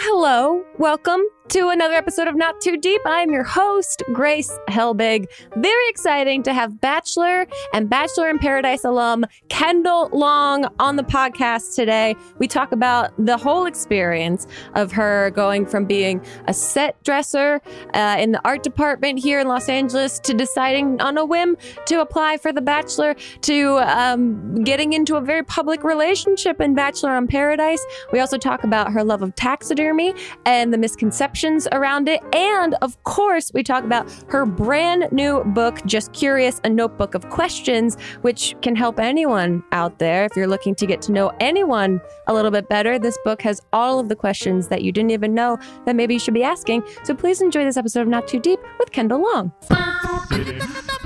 [0.00, 0.62] how hello.
[0.78, 3.00] Welcome to another episode of Not Too Deep.
[3.04, 5.26] I'm your host, Grace Helbig.
[5.56, 11.74] Very exciting to have Bachelor and Bachelor in Paradise alum Kendall Long on the podcast
[11.74, 12.14] today.
[12.38, 17.60] We talk about the whole experience of her going from being a set dresser
[17.94, 21.56] uh, in the art department here in Los Angeles to deciding on a whim
[21.86, 27.16] to apply for The Bachelor to um, getting into a very public relationship in Bachelor
[27.18, 27.84] in Paradise.
[28.12, 30.09] We also talk about her love of taxidermy
[30.46, 32.20] and the misconceptions around it.
[32.34, 37.28] And of course, we talk about her brand new book, Just Curious, a notebook of
[37.30, 40.24] questions, which can help anyone out there.
[40.24, 43.60] If you're looking to get to know anyone a little bit better, this book has
[43.72, 46.82] all of the questions that you didn't even know that maybe you should be asking.
[47.04, 49.52] So please enjoy this episode of Not Too Deep with Kendall Long.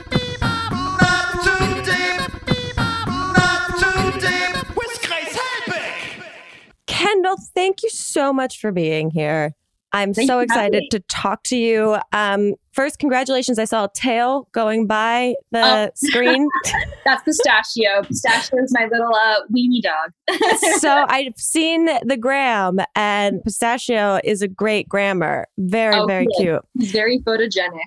[7.06, 9.54] Kendall, thank you so much for being here.
[9.92, 11.96] I'm Thank so you for having excited to talk to you.
[12.12, 13.60] Um, first, congratulations.
[13.60, 15.90] I saw a tail going by the Oh.
[15.94, 16.48] screen.
[17.04, 18.02] That's Pistachio.
[18.02, 20.10] Pistachio is my little uh, weenie dog.
[20.80, 25.46] so I've seen the gram, and Pistachio is a great grammar.
[25.58, 26.62] Very, Oh, very cute.
[26.76, 27.86] he's very photogenic.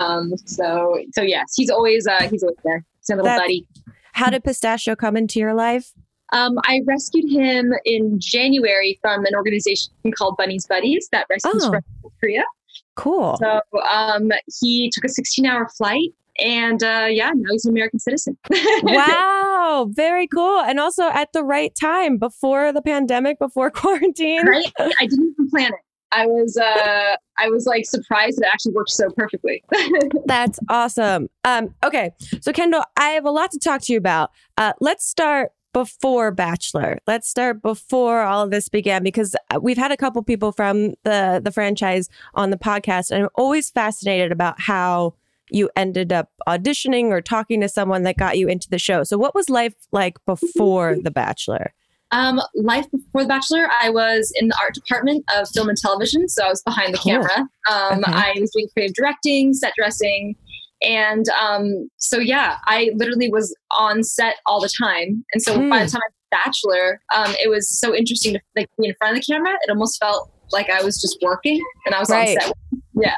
[0.00, 2.84] Um, so so yes, he's always uh, he's always there.
[2.98, 3.68] He's my little buddy.
[4.14, 5.92] How did Pistachio come into your life?
[6.32, 11.70] Um, I rescued him in January from an organization called Bunny's Buddies that rescues Oh.
[11.70, 11.82] from
[12.20, 12.44] Korea.
[12.96, 13.36] Cool.
[13.40, 18.36] So um, he took a 16-hour flight, and uh, yeah, now he's an American citizen.
[18.82, 20.60] wow, very cool.
[20.60, 24.46] And also at the right time, before the pandemic, before quarantine.
[24.46, 24.72] right?
[24.78, 25.80] I didn't even plan it.
[26.12, 29.62] I was uh, I was like surprised that it actually worked so perfectly.
[30.26, 31.28] That's awesome.
[31.44, 32.10] Um, okay,
[32.40, 34.30] so Kendall, I have a lot to talk to you about.
[34.56, 36.98] Uh, let's start before Bachelor.
[37.06, 40.94] Let's start before all of this began because uh, we've had a couple people from
[41.04, 45.12] the the franchise on the podcast, and I'm always fascinated about how
[45.50, 49.04] you ended up auditioning or talking to someone that got you into the show.
[49.04, 51.74] So, what was life like before The Bachelor?
[52.10, 56.26] Um, life before The Bachelor, I was in the art department of film and television,
[56.30, 57.12] so I was behind the Cool.
[57.12, 57.38] camera.
[57.70, 58.12] Um, Okay.
[58.12, 60.36] I was doing creative directing, set dressing,
[60.82, 65.24] and um, so yeah, I literally was on set all the time.
[65.32, 65.68] And so by Hmm.
[65.70, 69.16] the time I was Bachelor, um, it was so interesting to like be in front
[69.16, 69.52] of the camera.
[69.62, 72.36] It almost felt like I was just working, and I was Right.
[72.38, 72.52] on set.
[72.94, 73.14] Yeah.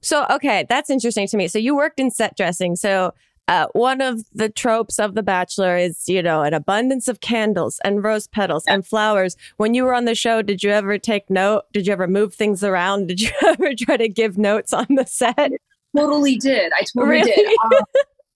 [0.00, 1.48] So, okay, that's interesting to me.
[1.48, 2.74] So, you worked in set dressing.
[2.76, 3.12] So,
[3.48, 7.80] uh, one of the tropes of The Bachelor is, you know, an abundance of candles
[7.84, 9.36] and rose petals and flowers.
[9.56, 11.62] When you were on the show, did you ever take note?
[11.72, 13.06] Did you ever move things around?
[13.08, 15.52] Did you ever try to give notes on the set?
[15.96, 16.72] Totally did.
[16.78, 17.32] I totally Really?
[17.32, 17.56] did.
[17.64, 17.72] Um,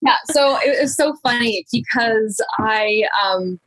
[0.02, 0.16] yeah.
[0.32, 3.60] So it was so funny because I, um,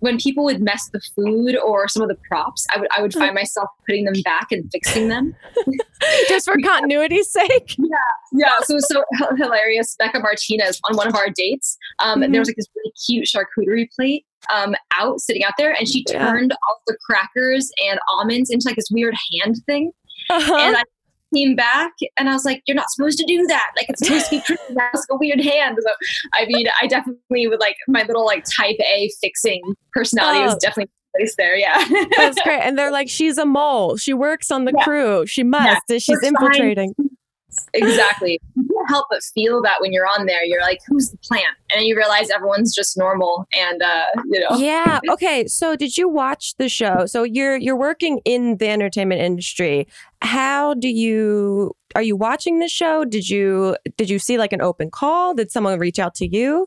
[0.00, 3.12] when people would mess the food or some of the props, I would I would
[3.14, 5.32] find myself putting them back and fixing them.
[6.28, 7.76] Just for continuity's sake?
[7.78, 7.96] Yeah.
[8.32, 8.50] Yeah.
[8.64, 9.04] So so
[9.36, 9.94] hilarious.
[10.00, 12.32] Bekah Martinez on one of our dates, um, Mhm.
[12.32, 16.04] there was like this really cute charcuterie plate um, out sitting out there, and she
[16.08, 16.18] Yeah.
[16.30, 19.92] turned all the crackers and almonds into like this weird hand thing.
[20.30, 20.56] Uh-huh.
[20.56, 20.82] And I
[21.34, 23.70] came back and I was like, you're not supposed to do that.
[23.76, 24.62] Like, it's supposed to be pretty.
[24.74, 25.78] That's a weird hand.
[25.80, 25.92] So,
[26.34, 30.44] I mean, I definitely would like my little like type A fixing personality Oh.
[30.46, 31.56] was definitely placed there.
[31.56, 31.84] Yeah.
[32.16, 32.60] That's great.
[32.60, 33.96] And they're like, she's a mole.
[33.96, 34.84] She works on the Yeah.
[34.84, 35.26] crew.
[35.26, 35.82] She must.
[35.88, 36.94] She's Works behind infiltrating.
[37.74, 38.40] Exactly.
[38.54, 40.44] You can't help but feel that when you're on there.
[40.44, 41.56] You're like, who's the plant?
[41.74, 43.46] And you realize everyone's just normal.
[43.58, 45.00] And, uh, you know, Yeah.
[45.10, 45.46] Okay.
[45.46, 47.06] So did you watch the show?
[47.06, 49.86] So you're you're working in the entertainment industry.
[50.20, 53.04] How do you are you watching the show?
[53.04, 55.34] Did you did you see like an open call?
[55.34, 56.66] Did someone reach out to you?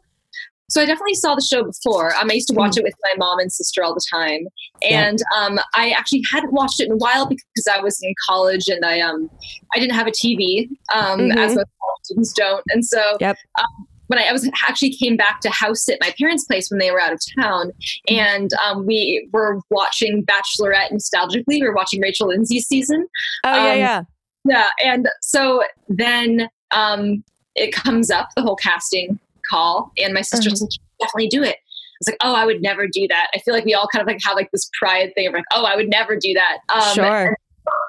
[0.69, 2.15] So I definitely saw the show before.
[2.15, 4.47] Um, I used to watch it with my mom and sister all the time,
[4.81, 5.07] Yeah.
[5.07, 8.67] and um, I actually hadn't watched it in a while because I was in college
[8.67, 9.29] and I um
[9.75, 11.37] I didn't have a TV um Mhm.
[11.37, 13.37] as most college students don't, and so Yep.
[13.59, 16.79] um, when I, I was actually came back to house sit my parents' place when
[16.79, 17.71] they were out of town,
[18.07, 21.43] and um, we were watching Bachelorette nostalgically.
[21.61, 23.07] We were watching Rachel Lindsay's season,
[23.43, 24.01] Oh yeah, Um, yeah.
[24.45, 27.23] yeah, and so then um,
[27.55, 29.19] it comes up the whole casting
[29.49, 30.57] call, and my sister Mhm.
[30.57, 30.67] said,
[30.99, 33.65] definitely do it." I was like, "Oh, I would never do that." I feel like
[33.65, 35.89] we all kind of like have like this pride thing of like, "Oh, I would
[35.89, 37.25] never do that." Um, Sure.
[37.27, 37.35] And,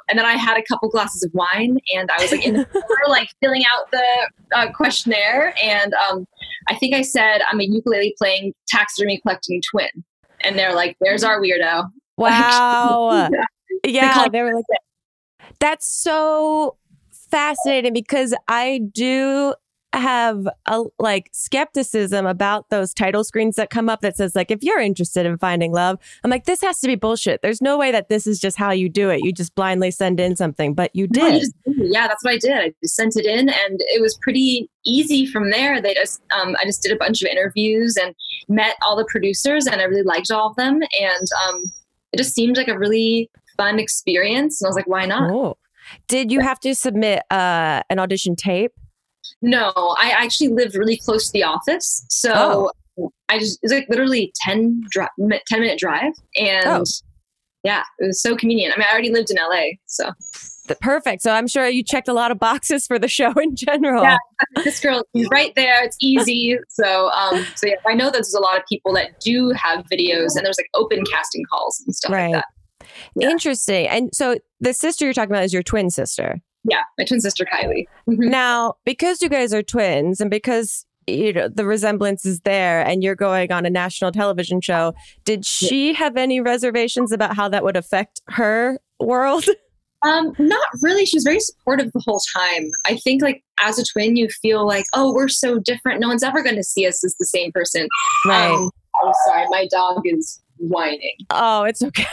[0.09, 2.65] and then I had a couple glasses of wine, and I was like in the
[2.73, 6.25] corner, like filling out the uh, questionnaire, and um,
[6.69, 9.91] I think I said, "I'm a ukulele playing taxidermy collecting twin,"
[10.43, 13.29] and they're like, "There's our weirdo." Wow.
[13.85, 13.93] Yeah.
[13.93, 14.65] yeah, call- they were like
[15.61, 16.77] that's so
[17.31, 19.53] fascinating because I do
[19.97, 24.63] have a like skepticism about those title screens that come up that says like if
[24.63, 25.99] you're interested in finding love.
[26.25, 27.43] I'm like this has to be bullshit.
[27.43, 29.21] There's no way that this is just how you do it.
[29.23, 31.41] You just blindly send in something, but you No, did.
[31.41, 32.53] just- yeah, that's what I did.
[32.53, 35.81] I just sent it in, and it was pretty easy from there.
[35.81, 38.15] They just, um, I just did a bunch of interviews and
[38.49, 41.65] met all the producers, and I really liked all of them, and um,
[42.13, 44.61] it just seemed like a really fun experience.
[44.61, 45.31] And I was like, why not?
[45.31, 45.57] Oh.
[46.09, 48.73] Did you have to submit uh, an audition tape?
[49.43, 52.71] No, I actually lived really close to the office, so
[53.29, 55.07] I just it's like literally 10, dri-
[55.47, 56.85] 10 minute drive, and Oh.
[57.65, 58.75] yeah, it was so convenient.
[58.75, 60.11] I mean, I already lived in LA, so
[60.81, 61.23] Perfect.
[61.23, 64.03] So I'm sure you checked a lot of boxes for the show in general.
[64.03, 64.17] Yeah.
[64.65, 65.85] this girl is right there.
[65.85, 66.59] It's easy.
[66.71, 69.85] So, um, so yeah, I know that there's a lot of people that do have
[69.93, 72.33] videos, and there's like open casting calls and stuff Right.
[72.35, 72.43] like
[72.81, 72.89] that.
[73.15, 73.29] Yeah.
[73.31, 73.87] Interesting.
[73.87, 76.39] And so the sister you're talking about is your twin sister.
[76.69, 77.87] Yeah, my twin sister Kylie.
[78.09, 78.31] Mhm.
[78.31, 83.03] Now, because you guys are twins and because you know the resemblance is there and
[83.03, 87.63] you're going on a national television show, did she have any reservations about how that
[87.63, 89.45] would affect her world?
[90.03, 91.05] Um, not really.
[91.07, 92.71] She was very supportive the whole time.
[92.87, 96.01] I think like as a twin, you feel like, oh, we're so different.
[96.01, 97.89] No one's ever going to see us as the same person.
[98.31, 98.71] Um,
[99.03, 101.15] I'm sorry, my dog is whining.
[101.31, 102.07] oh, it's okay.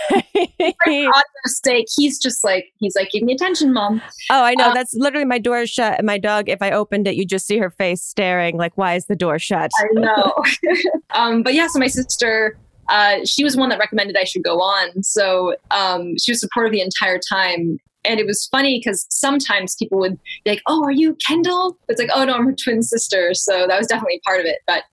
[1.45, 4.01] Sake, he's just like he's like, give me attention, mom.
[4.29, 4.69] oh, I know.
[4.69, 7.25] Uh, That's literally my door is shut and my dog, if I opened it, you
[7.25, 9.71] just see her face staring like, why is the door shut?
[9.79, 10.33] I know.
[11.13, 12.57] um, but yeah, so my sister,
[12.89, 15.03] uh, she was one that recommended I should go on.
[15.03, 17.77] So um, she was supportive the entire time.
[18.05, 21.97] And it was funny because sometimes people would be like, "Oh, are you Kendall?" It's
[22.01, 24.57] like, "Oh no, I'm her twin sister." So that was definitely part of it.
[24.67, 24.83] But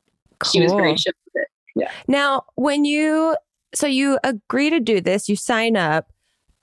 [0.49, 0.97] she was very Cool.
[0.97, 1.49] chill with it.
[2.09, 3.37] Now, when you
[3.75, 6.13] so you agree to do this, you sign up.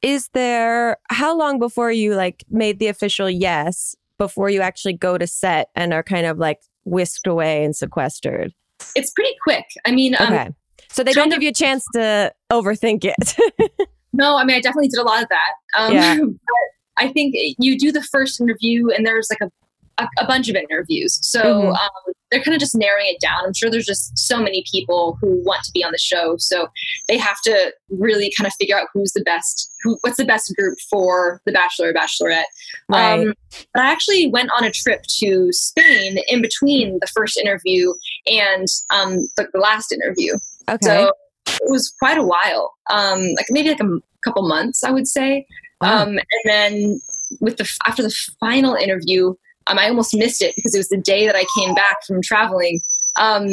[0.02, 5.18] Is there how long before you like made the official yes before you actually go
[5.18, 8.54] to set and are kind of like whisked away and sequestered?
[8.96, 9.66] It's pretty quick.
[9.86, 10.50] I mean, um, Okay.
[10.90, 13.90] So they don't give you a chance to overthink it.
[14.14, 15.52] no, I mean, I definitely did a lot of that.
[15.76, 16.18] Um, Yeah.
[16.22, 16.68] but
[16.98, 19.52] I think you do the first interview, and there's like a
[19.98, 21.20] a, a bunch of interviews.
[21.22, 21.70] So Mhm.
[21.76, 23.46] um, they're kind of just narrowing it down.
[23.46, 26.68] I'm sure there's just so many people who want to be on the show, so
[27.08, 30.54] they have to really kind of figure out who's the best, who, what's the best
[30.58, 32.44] group for the Bachelor or Bachelorette.
[32.90, 33.20] Right.
[33.22, 33.34] Um,
[33.74, 37.94] but I actually went on a trip to Spain in between the first interview
[38.28, 40.34] and um, the, the last interview.
[40.70, 40.78] okay.
[40.86, 41.12] So
[41.48, 45.08] it was quite a while, um, like maybe like a m- couple months, I would
[45.08, 45.46] say.
[45.80, 46.04] Wow.
[46.04, 47.00] Um, and then
[47.40, 49.34] with the after the final interview,
[49.70, 52.22] um, I almost missed it because it was the day that I came back from
[52.22, 52.80] traveling.
[53.18, 53.48] Um,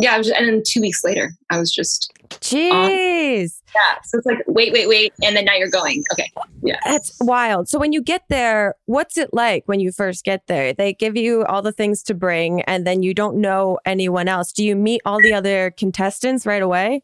[0.00, 3.60] yeah, I was, just, and then two weeks later, I was just Jeez.
[3.74, 3.98] yeah.
[4.04, 6.02] So it's like wait, wait, wait, and then now you're going.
[6.12, 6.30] Okay,
[6.62, 6.78] Yeah.
[6.84, 7.68] That's wild.
[7.68, 10.72] So when you get there, what's it like when you first get there?
[10.72, 14.52] They give you all the things to bring and then you don't know anyone else.
[14.52, 17.02] Do you meet all the other contestants right away?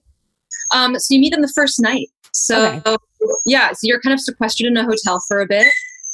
[0.73, 2.08] um, so you meet them the first night.
[2.32, 2.81] So
[3.46, 5.67] yeah, so you're kind of sequestered in a hotel for a bit.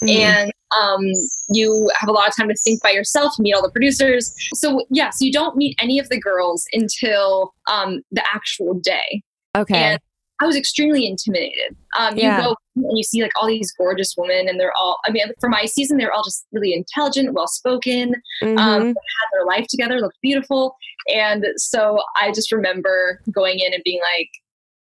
[0.04, 0.10] Mhm.
[0.10, 1.00] and um,
[1.48, 4.84] you have a lot of time to think by yourself meet all the producers so
[4.90, 9.22] yeah so you don't meet any of the girls until um, the actual day
[9.56, 9.74] okay.
[9.74, 10.00] and
[10.40, 12.36] i was extremely intimidated um, Yeah.
[12.36, 15.24] you go and you see like all these gorgeous women and they're all i mean
[15.40, 18.58] for my season they're all just really intelligent well spoken Mhm.
[18.58, 20.76] um, had their life together looked beautiful
[21.14, 24.28] and so i just remember going in and being like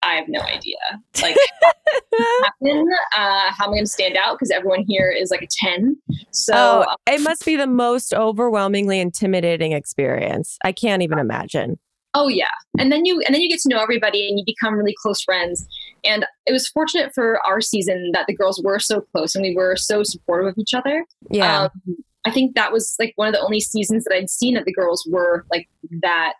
[0.02, 0.76] i have no idea
[1.22, 1.36] like
[2.42, 2.88] happen?
[3.16, 4.34] Uh, how am I going to stand out?
[4.34, 5.96] Because everyone here is like a 10.
[6.30, 10.58] So, oh, um, it must be the most overwhelmingly intimidating experience.
[10.64, 11.78] I can't even imagine.
[12.14, 12.46] oh yeah.
[12.78, 15.22] And then you and then you get to know everybody and you become really close
[15.22, 15.66] friends.
[16.04, 19.54] And it was fortunate for our season that the girls were so close and we
[19.54, 21.04] were so supportive of each other.
[21.30, 21.62] Yeah.
[21.62, 24.64] Um, I think that was like one of the only seasons that I'd seen that
[24.64, 25.68] the girls were like
[26.02, 26.34] that,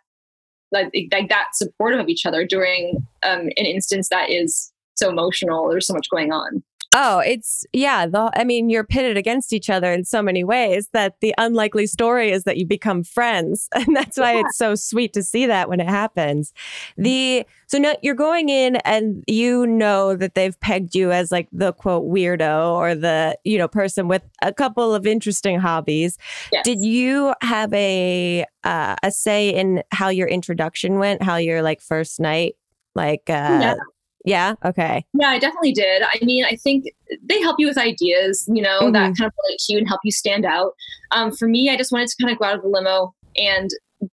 [0.73, 5.69] like, like that supportive of each other during um, an instance that is so emotional.
[5.69, 6.63] There's so much going on.
[6.95, 8.05] Oh, it's yeah.
[8.05, 11.87] The I mean, you're pitted against each other in so many ways that the unlikely
[11.87, 15.69] story is that you become friends, and that's why it's so sweet to see that
[15.69, 16.53] when it happens.
[16.97, 21.47] The so now you're going in and you know that they've pegged you as like
[21.51, 26.17] the quote weirdo or the you know person with a couple of interesting hobbies.
[26.51, 26.63] Yes.
[26.63, 31.23] Did you have a uh, a say in how your introduction went?
[31.23, 32.55] How your like first night,
[32.93, 33.75] like uh, Yeah.
[34.23, 36.01] Yeah, okay, Yeah, I definitely did.
[36.01, 36.85] I mean, I think
[37.23, 40.01] they help you with ideas, you know, that kind of relate to you and help
[40.03, 40.73] you stand out.
[41.11, 43.69] Um, for me, I just wanted to kind of go out of the limo and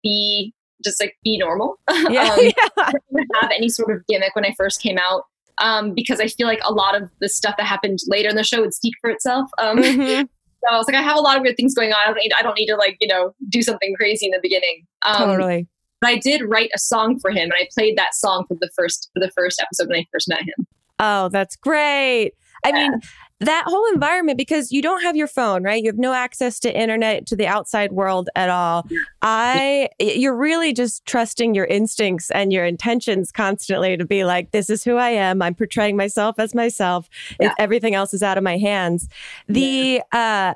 [0.03, 0.53] be
[0.85, 1.79] just like be normal.
[2.11, 2.53] yeah, um, yeah.
[2.79, 5.25] I didn't have any sort of gimmick when I first came out.
[5.59, 8.45] Um, because I feel like a lot of the stuff that happened later in the
[8.45, 9.49] show would speak for itself.
[9.59, 10.29] Um, Mhm.
[10.69, 11.99] So I was like, I have a lot of weird things going on.
[12.01, 14.41] I don't need, I don't need to like, you know, do something crazy in the
[14.43, 14.85] beginning.
[15.03, 15.69] Um, totally.
[16.01, 18.71] But I did write a song for him, and I played that song for the
[18.75, 20.67] first for the first episode when I first met him.
[20.99, 22.33] Oh, that's great.
[22.65, 23.01] I mean,
[23.41, 25.83] that whole environment because you don't have your phone, right?
[25.83, 28.87] You have no access to internet to the outside world at all.
[29.21, 34.71] I you're really just trusting your instincts and your intentions constantly to be like this
[34.71, 35.43] is who I am.
[35.43, 37.09] I'm portraying myself as myself.
[37.39, 37.53] Yeah.
[37.59, 39.09] Everything else is out of my hands.
[39.49, 40.55] The uh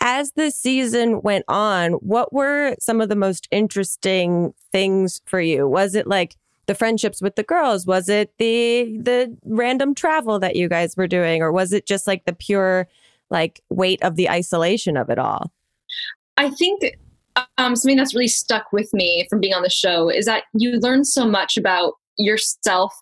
[0.00, 5.68] as the season went on, what were some of the most interesting things for you?
[5.68, 7.86] Was it like the friendships with the girls?
[7.86, 12.06] Was it the the random travel that you guys were doing, or was it just
[12.06, 12.88] like the pure
[13.30, 15.52] like weight of the isolation of it all?
[16.36, 16.82] I think
[17.58, 20.78] um, something that's really stuck with me from being on the show is that you
[20.78, 22.94] learn so much about yourself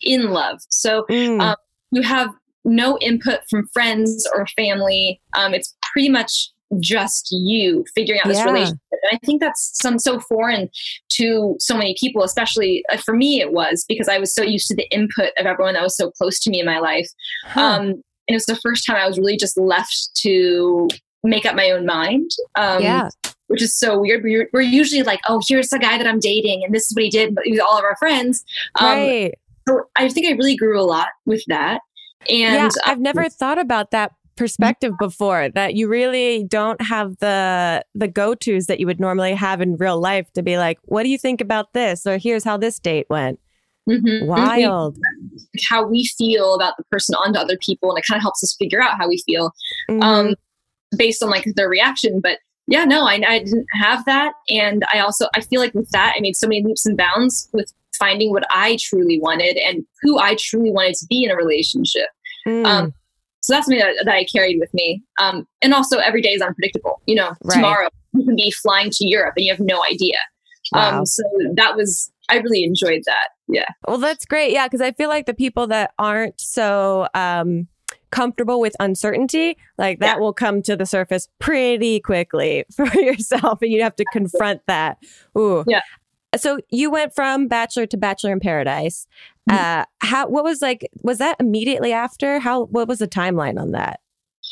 [0.00, 0.60] in love.
[0.70, 1.56] So Mm, um,
[1.90, 2.30] you have
[2.64, 5.20] no input from friends or family.
[5.36, 8.44] Um, it's pretty much just you figuring out this Yeah.
[8.44, 8.78] relationship.
[8.92, 10.68] And I think that's some so foreign
[11.12, 14.68] to so many people, especially uh, for me, it was because I was so used
[14.68, 17.08] to the input of everyone that was so close to me in my life.
[17.46, 17.60] huh.
[17.62, 20.88] Um, and it was the first time I was really just left to
[21.24, 22.30] make up my own mind.
[22.56, 23.08] Um, yeah,
[23.46, 24.22] Which is so weird.
[24.22, 27.04] We're, we're usually like, oh, here's the guy that I'm dating, and this is what
[27.04, 28.44] he did with all of our friends.
[28.80, 29.34] Um, right.
[29.66, 31.80] so I think I really grew a lot with that.
[32.28, 37.16] And yeah, uh, I've never thought about that perspective before that you really don't have
[37.18, 41.02] the the go-tos that you would normally have in real life to be like what
[41.02, 43.40] do you think about this or here's how this date went
[43.88, 44.96] mhm, wild
[45.68, 48.54] how we feel about the person onto other people, and it kind of helps us
[48.58, 49.52] figure out how we feel
[49.88, 50.02] Mhm.
[50.02, 50.34] um,
[50.96, 52.20] based on like their reaction.
[52.20, 55.90] But yeah, no, I, I didn't have that, and I also I feel like with
[55.90, 59.84] that I made so many leaps and bounds with finding what I truly wanted and
[60.02, 62.08] who I truly wanted to be in a relationship.
[62.46, 62.66] Mm.
[62.66, 62.94] um,
[63.40, 65.02] So that's something that, that I carried with me.
[65.20, 67.00] Um, and also, every day is unpredictable.
[67.06, 67.54] You know, Right.
[67.56, 70.16] tomorrow you can be flying to Europe and you have no idea.
[70.72, 70.98] Wow.
[71.00, 71.22] Um, so
[71.54, 73.28] that was I really enjoyed that.
[73.46, 73.66] Yeah.
[73.86, 74.50] Well, that's great.
[74.52, 77.68] Yeah, because I feel like the people that aren't so um,
[78.10, 80.20] comfortable with uncertainty, like that Yeah.
[80.20, 84.98] will come to the surface pretty quickly for yourself, and you have to confront that.
[85.38, 85.62] Ooh.
[85.68, 85.82] Yeah.
[86.36, 89.06] So you went from Bachelor to Bachelor in Paradise.
[89.50, 89.80] Mm-hmm.
[89.80, 90.28] Uh, how?
[90.28, 90.88] What was like?
[91.02, 92.38] Was that immediately after?
[92.40, 92.64] How?
[92.66, 94.00] What was the timeline on that?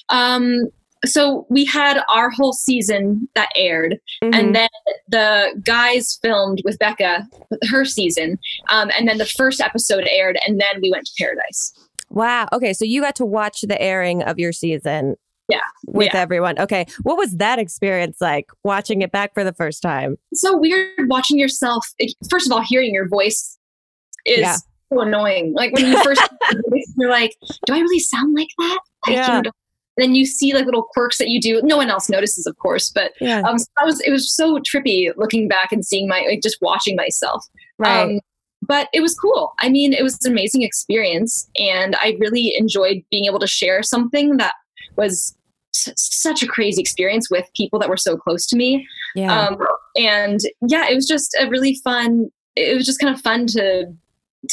[0.09, 0.69] Um,
[1.05, 4.35] so we had our whole season that aired, Mhm.
[4.35, 4.69] and then
[5.09, 7.29] the guys filmed with Becca
[7.71, 8.39] her season,
[8.71, 11.73] um, and then the first episode aired, and then we went to Paradise.
[12.11, 12.47] wow.
[12.53, 15.17] Okay, so you got to watch the airing of your season.
[15.49, 15.61] Yeah.
[15.87, 16.21] With Yeah.
[16.21, 16.59] everyone.
[16.59, 16.87] Okay.
[17.03, 20.17] What was that experience like watching it back for the first time?
[20.33, 21.85] It's so weird watching yourself.
[22.31, 23.59] First of all, hearing your voice
[24.25, 24.57] is Yeah.
[24.93, 25.53] So annoying.
[25.55, 26.23] Like when you first,
[26.97, 27.37] you're like,
[27.67, 29.37] "Do I really sound like that?" Like, Yeah.
[29.37, 29.51] you know,
[29.97, 31.61] then you see like little quirks that you do.
[31.63, 33.41] No one else notices, of course, but Yeah.
[33.43, 36.97] um, so was it was so trippy looking back and seeing my like just watching
[36.97, 37.45] myself.
[37.79, 38.03] right.
[38.03, 38.21] Um,
[38.67, 39.53] but it was cool.
[39.59, 43.83] I mean, it was an amazing experience, and I really enjoyed being able to share
[43.83, 44.55] something that
[44.97, 45.37] was
[45.75, 48.87] s- such a crazy experience with people that were so close to me.
[49.15, 49.49] yeah.
[49.49, 49.59] Um,
[49.97, 52.31] and yeah, it was just a really fun.
[52.57, 53.93] It was just kind of fun to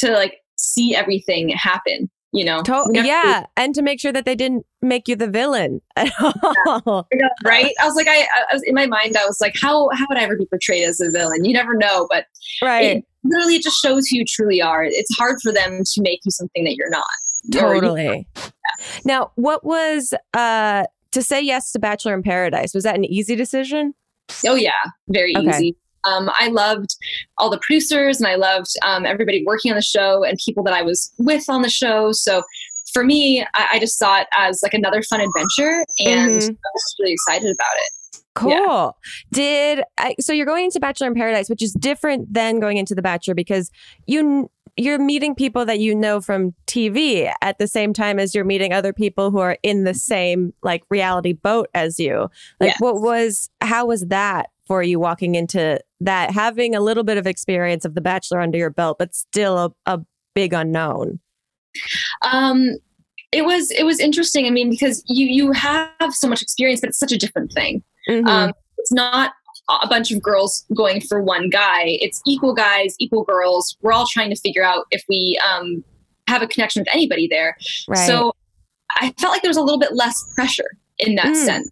[0.06, 2.10] to like see everything happen.
[2.34, 5.16] You know, To- got to- yeah, and to make sure that they didn't make you
[5.16, 7.06] the villain at all.
[7.44, 7.74] right.
[7.78, 9.18] I was like, I, I was in my mind.
[9.18, 11.44] I was like, how how would I ever be portrayed as a villain?
[11.44, 12.24] You never know, but
[12.62, 12.84] Right.
[12.98, 14.82] it literally it just shows who you truly are.
[14.82, 17.04] It's hard for them to make you something that you're not.
[17.52, 18.26] Totally.
[19.04, 22.72] Now, what was uh to say yes to Bachelor in Paradise?
[22.72, 23.92] Was that an easy decision?
[24.46, 24.72] Oh yeah,
[25.08, 25.48] very Okay.
[25.50, 25.76] easy.
[26.04, 26.96] Um, I loved
[27.38, 30.74] all the producers and I loved um, everybody working on the show and people that
[30.74, 32.12] I was with on the show.
[32.12, 32.42] So
[32.92, 36.50] for me, I, I just saw it as like another fun adventure, and Mhm.
[36.50, 38.18] I was really excited about it.
[38.34, 38.50] Cool.
[38.50, 38.90] Yeah.
[39.32, 42.94] Did I, so you're going into Bachelor in Paradise, which is different than going into
[42.94, 43.70] The Bachelor because
[44.06, 48.42] you you're meeting people that you know from TV at the same time as you're
[48.44, 52.30] meeting other people who are in the same like reality boat as you.
[52.58, 52.80] Like Yes.
[52.80, 57.26] what was how was that for you walking into that having a little bit of
[57.26, 60.00] experience of The Bachelor under your belt but still a, a
[60.34, 61.20] big unknown.
[62.22, 62.76] Um,
[63.32, 64.46] it was it was interesting.
[64.46, 67.82] I mean, because you you have so much experience, but it's such a different thing.
[68.08, 68.26] Mhm.
[68.28, 69.32] Um, it's not
[69.82, 71.82] a bunch of girls going for one guy.
[72.00, 73.76] It's equal guys, equal girls.
[73.80, 75.82] We're all trying to figure out if we um,
[76.28, 77.56] have a connection with anybody there.
[77.88, 78.06] right.
[78.06, 78.34] So
[78.90, 81.36] I felt like there was a little bit less pressure in that Mm.
[81.36, 81.70] sense.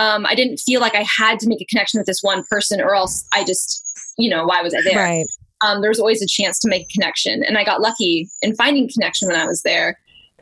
[0.00, 2.80] Um, I didn't feel like I had to make a connection with this one person,
[2.80, 3.82] or else I just,
[4.16, 4.96] you know, why was I there?
[4.96, 5.26] right.
[5.62, 8.54] Um, there was always a chance to make a connection, and I got lucky in
[8.56, 9.98] finding connection when I was there.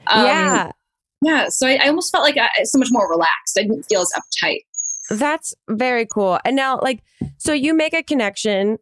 [0.06, 0.70] Um, yeah.
[1.22, 3.58] yeah, so I, I almost felt like I, so much more relaxed.
[3.58, 4.60] I didn't feel as uptight.
[5.10, 6.38] That's very cool.
[6.44, 7.02] And now, like,
[7.38, 8.78] so you make a connection,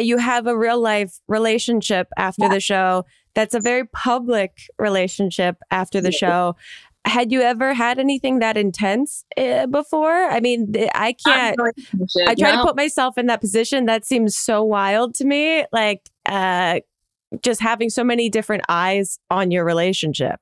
[0.00, 2.54] you have a real life relationship after Yeah.
[2.54, 3.04] the show.
[3.34, 6.56] That's a very public relationship after the show.
[7.06, 10.24] Had you ever had anything that intense uh, before?
[10.30, 11.56] I mean, I can't.
[12.26, 13.86] I try to put myself in that position.
[13.86, 15.64] That seems so wild to me.
[15.72, 16.80] Like, uh,
[17.42, 20.40] just having so many different eyes on your relationship.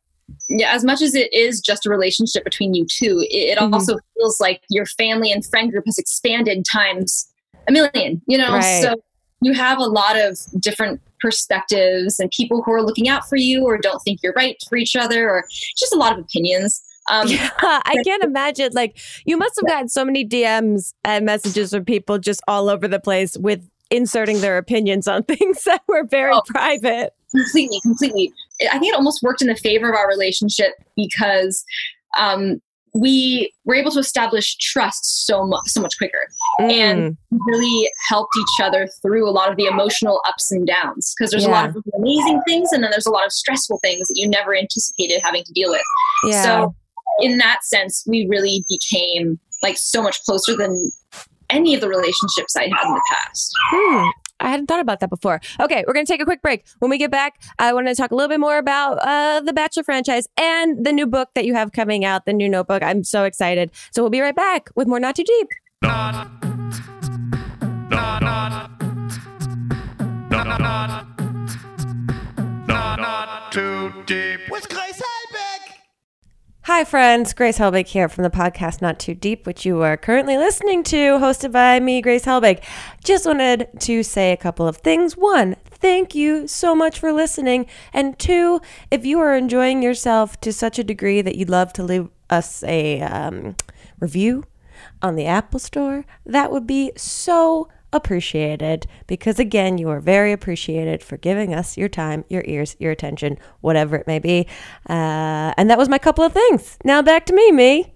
[0.49, 3.73] yeah, as much as it is just a relationship between you two, it, it Mhm.
[3.73, 7.29] also feels like your family and friend group has expanded times
[7.69, 8.53] a million, you know?
[8.53, 8.83] Right.
[8.83, 8.95] So
[9.43, 13.65] you have a lot of different perspectives and people who are looking out for you
[13.65, 15.45] or don't think you're right for each other or
[15.79, 16.83] just a lot of opinions.
[17.09, 18.71] Um, Yeah, I can't imagine.
[18.75, 22.87] Like, you must have gotten so many DMs and messages from people just all over
[22.87, 26.43] the place with inserting their opinions on things that were very Oh.
[26.47, 27.13] private.
[27.35, 28.31] completely completely
[28.73, 31.65] i think it almost worked in the favor of our relationship because
[32.19, 32.61] um,
[32.95, 36.29] we were able to establish trust so much so much quicker
[36.61, 41.15] And- Mm, really helped each other through a lot of the emotional ups and downs
[41.17, 44.07] because there's a lot of amazing things and then there's a lot of stressful things
[44.09, 45.81] that you never anticipated having to deal with
[46.27, 46.43] yeah.
[46.43, 46.75] so
[47.21, 50.91] in that sense we really became like so much closer than
[51.49, 54.09] any of the relationships i had in the past Hmm.
[54.43, 55.41] I hadn't thought about that before.
[55.61, 56.65] Okay, we're going to take a quick break.
[56.81, 59.53] When we get back, I want to talk a little bit more about uh, the
[59.53, 62.83] Bachelor franchise and the new book that you have coming out, the new notebook.
[62.83, 63.71] I'm so excited.
[63.93, 65.49] So we'll be right back with more Not Too Deep.
[65.83, 66.29] Not.
[67.91, 67.91] Not.
[67.91, 68.23] Not.
[68.23, 68.71] Not.
[70.31, 71.07] Not.
[72.67, 72.99] Not.
[72.99, 74.41] Not too deep.
[74.51, 75.12] With Grace Helbig.
[76.67, 77.35] Hi, friends.
[77.35, 81.19] Grace Helbig here from the podcast Not Too Deep, which you are currently listening to,
[81.19, 82.63] hosted by me, Grace Helbig.
[83.03, 85.17] Just wanted to say a couple of things.
[85.17, 87.67] One, thank you so much for listening.
[87.93, 88.61] And two,
[88.93, 92.63] if you are enjoying yourself to such a degree that you'd love to leave us
[92.63, 93.57] a um,
[93.99, 94.45] review
[95.03, 101.03] on the Apple Store, that would be so appreciated because again you are very appreciated
[101.03, 104.47] for giving us your time your ears your attention whatever it may be.
[104.89, 106.79] Uh, and that was my couple of things.
[106.85, 107.93] Now back to me me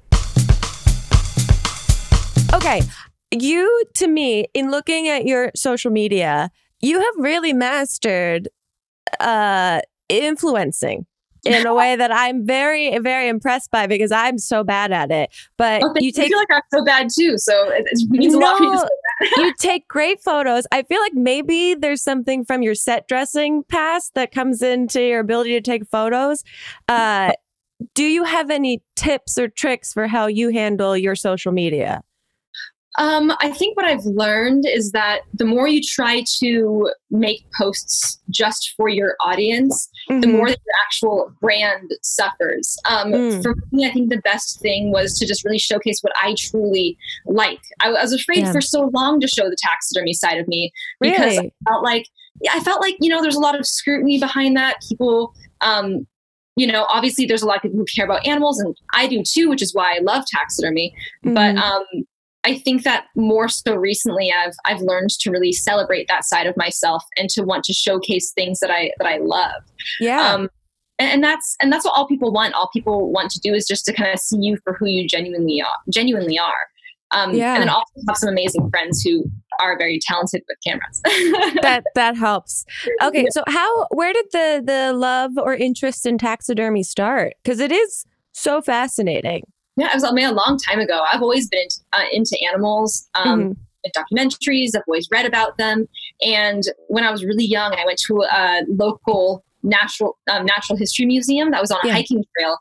[2.55, 2.83] okay.
[3.31, 8.49] You to me in looking at your social media you have really mastered
[9.21, 11.07] uh influencing
[11.47, 15.31] in a way that I'm very, very impressed by because I'm so bad at it.
[15.57, 18.35] But Oh, you I take feel like I'm so bad too so it, it means
[18.35, 19.45] a lot for you No.
[19.45, 20.67] you take great photos.
[20.73, 25.21] I feel like maybe there's something from your set dressing past that comes into your
[25.21, 26.43] ability to take photos.
[26.89, 27.33] Uh,
[27.95, 32.03] do you have any tips or tricks for how you handle your social media?
[32.99, 38.19] Um, I think what I've learned is that the more you try to make posts
[38.31, 40.33] just for your audience, the Mhm.
[40.33, 42.77] more that your actual brand suffers.
[42.89, 43.43] Um, Mm.
[43.43, 46.97] For me, I think the best thing was to just really showcase what I truly
[47.27, 47.61] like.
[47.81, 48.53] I, I was afraid Yeah.
[48.53, 51.53] for so long to show the taxidermy side of me because really?
[51.67, 52.07] I felt like
[52.43, 54.77] yeah, I felt like you know there's a lot of scrutiny behind that.
[54.87, 55.33] People,
[55.63, 56.07] um,
[56.57, 59.23] you know, obviously there's a lot of people who care about animals, and I do
[59.23, 61.59] too, which is why I love taxidermy but Mhm.
[61.61, 61.85] um,
[62.47, 66.57] I think that more so recently, I've I've learned to really celebrate that side of
[66.57, 69.63] myself and to want to showcase things that I that I love.
[70.01, 70.33] yeah.
[70.33, 70.49] Um,
[70.99, 72.55] and, and that's and that's what all people want.
[72.55, 75.09] All people want to do is just to kind of see you for who you
[75.09, 75.77] genuinely are.
[75.93, 76.55] Genuinely are.
[77.11, 77.55] Um, Yeah.
[77.55, 79.25] And then also have some amazing friends who
[79.61, 81.01] are very talented with cameras.
[81.63, 82.65] that that helps.
[83.03, 87.35] Okay, so how where did the the love or interest in taxidermy start?
[87.43, 89.43] Because it is so fascinating.
[89.77, 91.05] Yeah, it was I mean, a long time ago.
[91.13, 93.09] I've always been into, uh, into animals.
[93.15, 93.57] Um, Mhm.
[93.95, 94.71] documentaries.
[94.75, 95.87] I've always read about them.
[96.21, 101.07] And when I was really young, I went to a local natural um, natural history
[101.07, 101.93] museum that was on a Yeah.
[101.95, 102.57] hiking trail,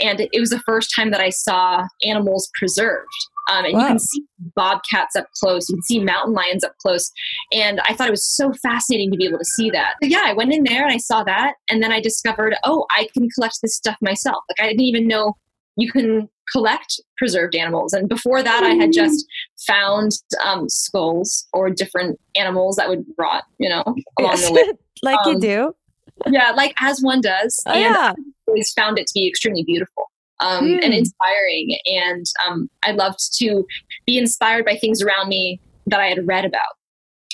[0.00, 3.08] and it was the first time that I saw animals preserved.
[3.50, 4.22] Um, and you can see
[4.54, 5.68] bobcats up close.
[5.68, 7.10] You can see mountain lions up close.
[7.52, 9.94] And I thought it was so fascinating to be able to see that.
[10.02, 11.54] So yeah, I went in there and I saw that.
[11.70, 14.44] And then I discovered, oh, I can collect this stuff myself.
[14.50, 15.34] Like I didn't even know
[15.78, 17.92] you can collect preserved animals.
[17.92, 19.26] And before that, I had just
[19.66, 20.12] found
[20.44, 23.82] um, skulls or different animals that would rot, you know,
[24.18, 24.72] along the way.
[25.02, 25.74] like you Um, do.
[26.26, 27.62] Yeah, like as one does.
[27.66, 28.12] Oh, and yeah.
[28.16, 30.10] I always found it to be extremely beautiful
[30.40, 30.78] um, Hmm.
[30.82, 31.78] and inspiring.
[31.86, 33.64] And um, I loved to
[34.06, 36.74] be inspired by things around me that I had read about.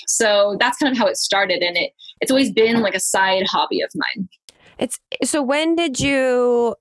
[0.07, 1.63] So that's kind of how it started.
[1.63, 4.29] And it it's always been like a side hobby of mine.
[4.77, 6.75] It's so when did you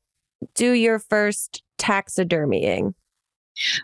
[0.54, 2.94] do your first taxidermying?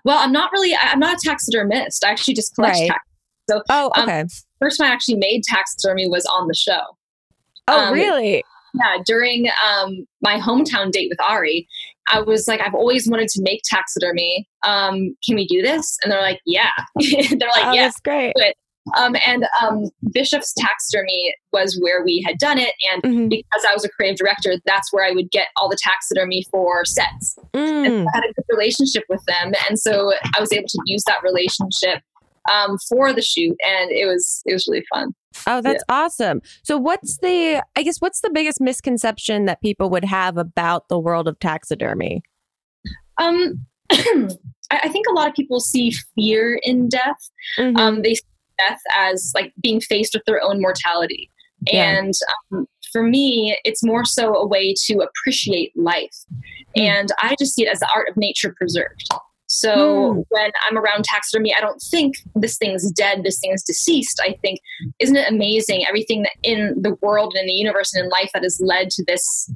[0.05, 2.05] Well, I'm not really, I'm not a taxidermist.
[2.05, 2.89] I actually just collect Right.
[2.89, 3.05] tax.
[3.69, 4.25] Oh, Um, okay.
[4.61, 6.81] First time I actually made taxidermy was on the show.
[7.69, 8.45] oh, um, really?
[8.75, 11.67] yeah, during um, my hometown date with Arie,
[12.13, 14.49] I was like, I've always wanted to make taxidermy.
[14.65, 15.97] Um, can we do this?
[16.03, 16.71] And they're like, yeah.
[16.97, 17.83] they're like, oh, yeah.
[17.85, 18.33] that's great.
[18.97, 22.75] Um, and um, Bishop's Taxidermy was where we had done it.
[22.93, 23.29] And Mhm.
[23.31, 26.85] because I was a creative director, that's where I would get all the taxidermy for
[26.85, 27.37] sets.
[27.55, 27.87] Mm.
[27.87, 29.53] And I had a good relationship with them.
[29.69, 32.03] And so I was able to use that relationship
[32.53, 33.57] um, for the shoot.
[33.63, 35.15] And it was, it was really fun.
[35.47, 36.41] Oh, that's awesome.
[36.65, 40.99] So, what's the, I guess, what's the biggest misconception that people would have about the
[40.99, 42.23] world of taxidermy?
[43.19, 43.67] Um,
[44.73, 47.31] I, think a lot of people see fear in death.
[47.59, 47.79] Mhm.
[47.79, 48.17] um, they
[48.61, 51.31] death as like being faced with their own mortality.
[51.67, 51.99] Yeah.
[51.99, 52.15] And
[52.53, 56.19] um, for me, it's more so a way to appreciate life.
[56.77, 56.89] Mm.
[56.89, 59.05] And I just see it as the art of nature preserved.
[59.53, 60.25] So Mm.
[60.29, 64.21] when I'm around taxidermy, I don't think this thing's dead, this thing's deceased.
[64.23, 64.61] I think,
[65.01, 68.31] isn't it amazing everything that in the world and in the universe and in life
[68.33, 69.51] that has led to this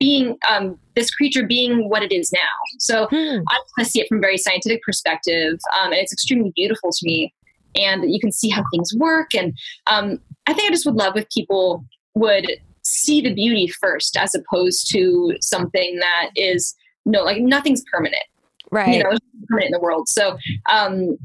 [0.00, 2.56] being, um, this creature being what it is now.
[2.80, 3.38] So Hmm.
[3.78, 7.32] I see it from a very scientific perspective, um, and it's extremely beautiful to me.
[7.76, 9.34] And you can see how things work.
[9.34, 9.54] And
[9.86, 12.50] um, I think I just would love if people would
[12.82, 18.24] see the beauty first, as opposed to something that is no, like nothing's permanent.
[18.70, 18.96] Right.
[18.96, 19.10] You know,
[19.48, 20.08] permanent in the world.
[20.08, 20.38] So
[20.70, 21.18] um,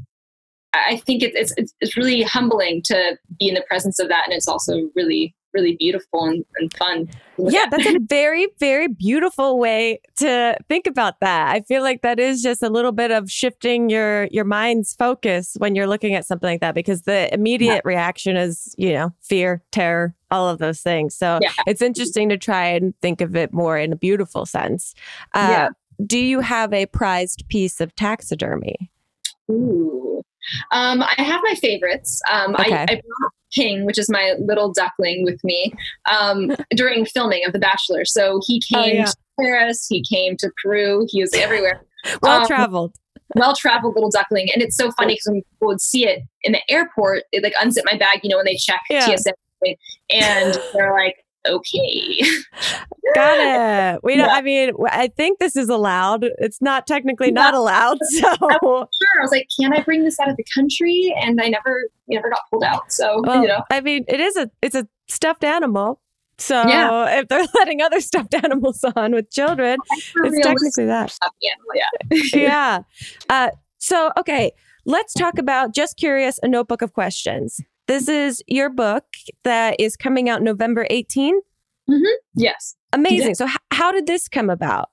[0.74, 4.24] I think it, it's, it's it's really humbling to be in the presence of that,
[4.26, 7.08] and it's also really really beautiful and, and fun.
[7.38, 11.48] yeah, that's a very, very beautiful way to think about that.
[11.50, 15.56] I feel like that is just a little bit of shifting your your mind's focus
[15.58, 19.62] when you're looking at something like that because the immediate reaction is, you know, fear,
[19.70, 21.14] terror, all of those things.
[21.14, 21.52] So Yeah.
[21.66, 24.94] it's interesting to try and think of it more in a beautiful sense.
[25.34, 25.68] Uh, Yeah.
[26.06, 28.90] Do you have a prized piece of taxidermy?
[29.50, 30.22] Ooh.
[30.70, 32.22] Um, I have my favorites.
[32.30, 32.72] Um, Okay.
[32.72, 35.72] I, I brought King, which is my little duckling, with me
[36.10, 38.04] um, during filming of The Bachelor.
[38.04, 39.04] So he Oh, came yeah.
[39.06, 41.82] to Paris, he came to Peru, he was everywhere.
[42.22, 42.94] Well Um, traveled.
[43.34, 44.48] Well traveled little duckling.
[44.54, 47.54] And it's so funny because when people would see it in the airport, they like
[47.54, 49.14] unzip my bag, you know, when they check Yeah.
[49.16, 49.32] TSA.
[50.10, 51.16] And they're like,
[51.48, 52.20] okay.
[53.14, 54.00] Got it.
[54.02, 54.26] We don't.
[54.28, 54.34] Yeah.
[54.34, 56.24] I mean, I think this is allowed.
[56.38, 57.98] It's not technically not allowed.
[58.10, 58.86] So, Sure.
[59.18, 61.14] I was like, can I bring this out of the country?
[61.22, 62.92] And I never, never got pulled out.
[62.92, 66.00] So, well, you know, I mean, it is a it's a stuffed animal.
[66.38, 67.18] So Yeah.
[67.20, 69.78] if they're letting other stuffed animals on with children,
[70.24, 71.10] it's technically that.
[71.10, 72.40] stuffed animal, yeah.
[72.40, 72.78] yeah.
[73.28, 74.52] Uh, so okay,
[74.84, 77.60] let's talk about just curious, a notebook of questions.
[77.88, 79.04] This is your book
[79.44, 81.40] that is coming out November 18.
[82.34, 82.76] Yes.
[82.92, 83.34] Amazing.
[83.34, 84.90] So h- how did this come about?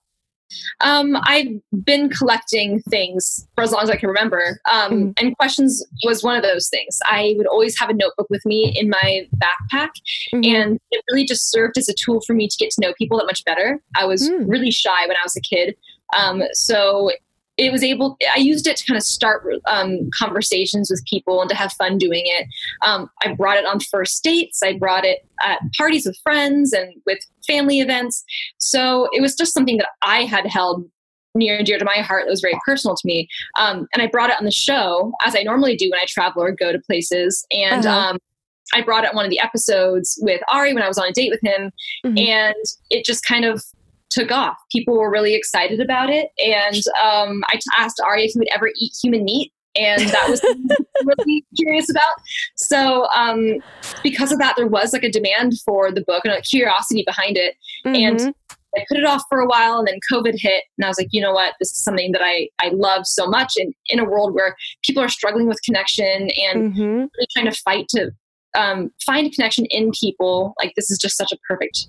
[0.79, 1.47] Um, I've
[1.83, 4.59] been collecting things for as long as I can remember.
[4.71, 5.13] Um, Mhm.
[5.21, 6.97] And questions was one of those things.
[7.05, 9.89] I would always have a notebook with me in my backpack,
[10.33, 10.45] Mhm.
[10.47, 13.17] and it really just served as a tool for me to get to know people
[13.17, 13.81] that much better.
[13.97, 14.45] I was Mm.
[14.49, 15.75] really shy when I was a kid.
[16.15, 17.11] Um, so
[17.57, 21.49] it was able, I used it to kind of start um, conversations with people and
[21.49, 22.47] to have fun doing it.
[22.81, 26.93] Um, I brought it on first dates, I brought it at parties with friends and
[27.05, 28.23] with family events.
[28.57, 30.85] So it was just something that I had held
[31.33, 33.27] near and dear to my heart that was very personal to me.
[33.57, 36.41] Um, and I brought it on the show, as I normally do when I travel
[36.41, 37.45] or go to places.
[37.51, 38.09] And Uh-huh.
[38.11, 38.17] um,
[38.73, 41.11] I brought it on one of the episodes with Arie when I was on a
[41.11, 41.71] date with him.
[42.05, 42.27] Mhm.
[42.27, 42.55] And
[42.89, 43.63] it just kind of
[44.15, 44.55] took off.
[44.71, 46.29] People were really excited about it.
[46.37, 49.51] And um, I t- asked Arie if he would ever eat human meat.
[49.77, 52.13] And that was something I was really curious about.
[52.55, 53.55] So, um,
[54.03, 57.37] because of that, there was like a demand for the book and a curiosity behind
[57.37, 57.55] it.
[57.83, 58.33] and Mhm.
[58.77, 61.07] I put it off for a while and then COVID hit and I was like,
[61.11, 64.03] you know what, this is something that I, I love so much and in a
[64.03, 66.77] world where people are struggling with connection and Mhm.
[67.15, 68.11] really trying to fight to
[68.57, 71.87] um, find a connection in people, like this is just such a perfect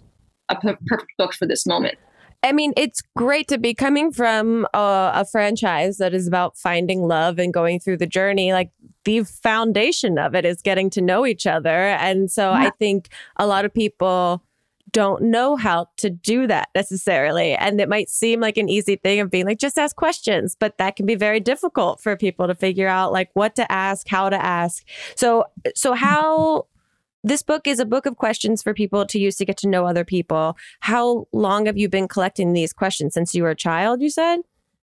[0.48, 0.54] a
[0.86, 1.96] perfect book for this moment.
[2.46, 7.02] I mean, it's great to be coming from a, a franchise that is about finding
[7.02, 8.52] love and going through the journey.
[8.52, 8.70] Like
[9.04, 11.70] the foundation of it is getting to know each other.
[11.70, 14.42] And so I think a lot of people
[14.92, 17.54] don't know how to do that necessarily.
[17.54, 20.78] And it might seem like an easy thing of being like, just ask questions, but
[20.78, 24.30] that can be very difficult for people to figure out like what to ask, how
[24.30, 24.84] to ask.
[25.14, 26.66] So, so how
[27.26, 29.84] this book is a book of questions for people to use to get to know
[29.84, 30.56] other people.
[30.80, 34.00] How long have you been collecting these questions since you were a child?
[34.00, 34.38] You said.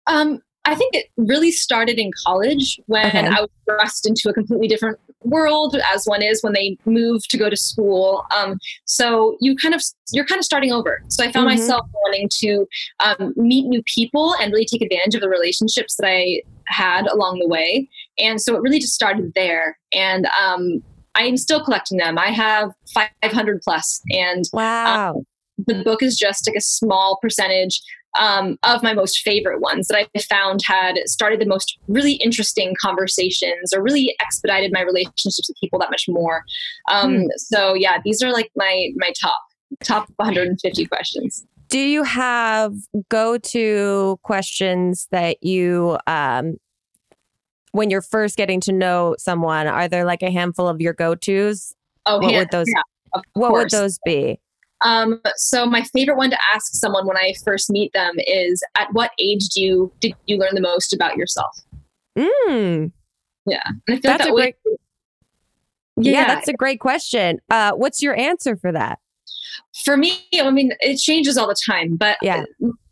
[0.05, 3.25] Um, I think it really started in college when Okay.
[3.25, 7.37] I was thrust into a completely different world, as one is when they move to
[7.37, 8.23] go to school.
[8.35, 11.01] Um, so you kind of you're kind of starting over.
[11.07, 11.57] So I found Mhm.
[11.57, 12.67] myself wanting to
[13.03, 17.39] um, meet new people and really take advantage of the relationships that I had along
[17.39, 17.89] the way.
[18.19, 19.79] And so it really just started there.
[19.91, 20.83] And um,
[21.19, 22.17] I'm still collecting them.
[22.17, 25.15] I have 500 plus, and Wow.
[25.17, 25.23] um,
[25.67, 27.81] the book is just like a small percentage
[28.19, 32.73] um, of my most favorite ones that I found had started the most really interesting
[32.81, 36.43] conversations or really expedited my relationships with people that much more.
[36.91, 37.25] Um, Hmm.
[37.37, 39.37] So yeah, these are like my my top
[39.83, 41.45] top 150 questions.
[41.69, 42.73] Do you have
[43.09, 46.55] go to questions that you, um,
[47.71, 51.15] when you're first getting to know someone, are there like a handful of your go
[51.15, 51.73] tos?
[52.05, 54.39] Oh, What yeah, would those- yeah, What would those be?
[54.81, 58.87] Um, so my favorite one to ask someone when I first meet them is, at
[58.93, 61.53] what age do you did you learn the most about yourself?
[62.17, 62.91] Mm,
[63.45, 64.55] Yeah, and I feel That's like that a great-
[65.97, 66.27] yeah.
[66.27, 67.39] that's a great question.
[67.49, 68.99] Uh, what's your answer for that?
[69.83, 72.43] for me, I mean, it changes all the time, but Yeah.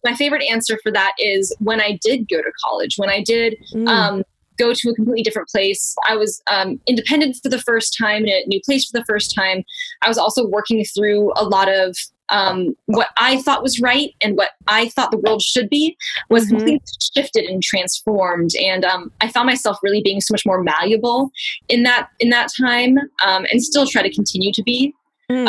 [0.04, 3.56] my favorite answer for that is when I did go to college, when I did
[3.74, 4.24] Mm, um,
[4.58, 5.96] go to a completely different place.
[6.08, 9.34] I was um, independent for the first time in a new place for the first
[9.36, 9.64] time.
[10.02, 11.96] I was also working through a lot of
[12.30, 15.96] um, what I thought was right and what I thought the world should be
[16.30, 16.50] was Mhm.
[16.50, 16.82] completely
[17.16, 18.52] shifted and transformed.
[18.62, 21.32] And um, I found myself really being so much more malleable
[21.70, 24.94] in that in that time, um, and still try to continue to be
[25.32, 25.48] mm.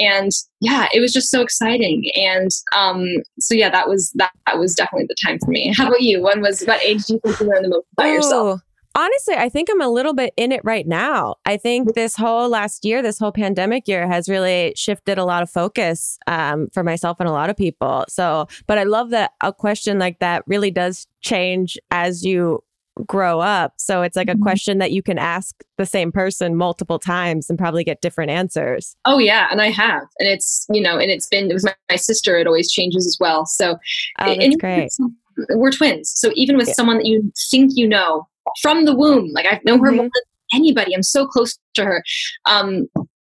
[0.00, 2.10] And yeah it was just so exciting.
[2.14, 3.06] And um,
[3.38, 5.72] so yeah that was that, that was definitely the time for me.
[5.76, 6.22] How about you?
[6.22, 8.60] When was what age do you think you learned the most about yourself?
[8.96, 11.36] Honestly, I think I'm a little bit in it right now.
[11.46, 15.44] I think this whole last year, this whole pandemic year has really shifted a lot
[15.44, 18.04] of focus um, for myself and a lot of people.
[18.08, 22.64] So, but I love that a question like that really does change as you
[23.06, 23.74] grow up.
[23.76, 24.42] So it's like a Mhm.
[24.42, 28.94] question that you can ask the same person multiple times and probably get different answers.
[29.06, 31.74] oh yeah and i have and it's you know and it's been it was my,
[31.90, 33.76] my sister it always changes as well so
[34.18, 34.90] Oh, that's great.
[35.50, 36.74] we're twins so even with Yeah.
[36.74, 38.26] someone that you think you know
[38.60, 39.96] from the womb like i've known her Mhm.
[39.96, 42.02] more than anybody i'm so close to her
[42.46, 42.86] um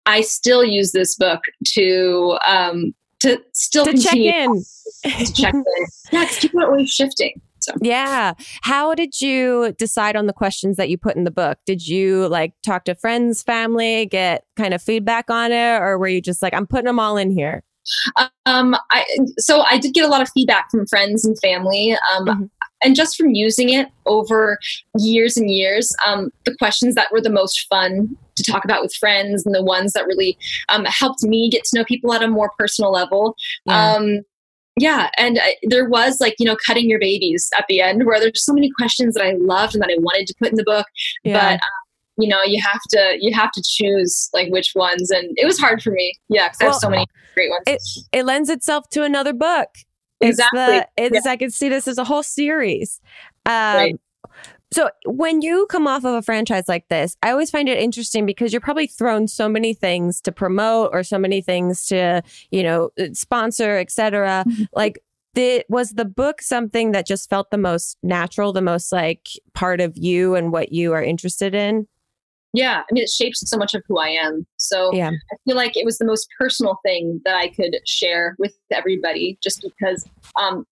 [0.06, 1.40] i still use this book
[1.74, 4.64] to um to still To check in.
[5.04, 5.64] to check in
[6.12, 8.34] yeah because people are always shifting so Yeah.
[8.62, 11.58] How did you decide on the questions that you put in the book?
[11.66, 16.08] Did you like talk to friends, family, get kind of feedback on it, or were
[16.08, 17.62] you just like, I'm putting them all in here?
[18.46, 19.04] Um, I
[19.38, 22.50] so I did get a lot of feedback from friends and family, um, Mhm.
[22.82, 24.58] and just from using it over
[24.98, 25.94] years and years.
[26.04, 29.62] Um, the questions that were the most fun to talk about with friends, and the
[29.62, 30.36] ones that really
[30.68, 33.36] um, helped me get to know people at a more personal level.
[33.66, 33.94] Yeah.
[33.94, 34.22] Um,
[34.76, 38.20] yeah, and uh, there was like you know cutting your babies at the end, where
[38.20, 40.64] there's so many questions that I loved and that I wanted to put in the
[40.64, 40.86] book,
[41.24, 41.34] yeah.
[41.34, 41.54] but.
[41.54, 41.70] Um,
[42.18, 45.58] you know, you have to you have to choose like which ones, and it was
[45.58, 46.14] hard for me.
[46.30, 48.08] Yeah, because I have so many great ones.
[48.10, 49.68] it lends itself to another book.
[50.20, 50.78] It's Exactly.
[50.78, 53.00] the it's I can see this as a whole series.
[53.44, 54.00] Um Right.
[54.72, 58.26] So when you come off of a franchise like this, I always find it interesting
[58.26, 62.62] because you're probably thrown so many things to promote or so many things to, you
[62.62, 64.44] know, sponsor, etc.
[64.46, 64.66] Mhm.
[64.74, 64.98] Like
[65.34, 69.80] did, was the book something that just felt the most natural, the most like part
[69.80, 71.86] of you and what you are interested in?
[72.52, 75.10] yeah i mean it shapes so much of who i am so Yeah.
[75.10, 79.36] i feel like it was the most personal thing that i could share with everybody
[79.42, 80.08] just because
[80.40, 80.64] um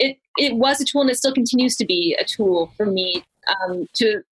[0.00, 3.22] it it was a tool and it still continues to be a tool for me
[3.48, 4.22] um to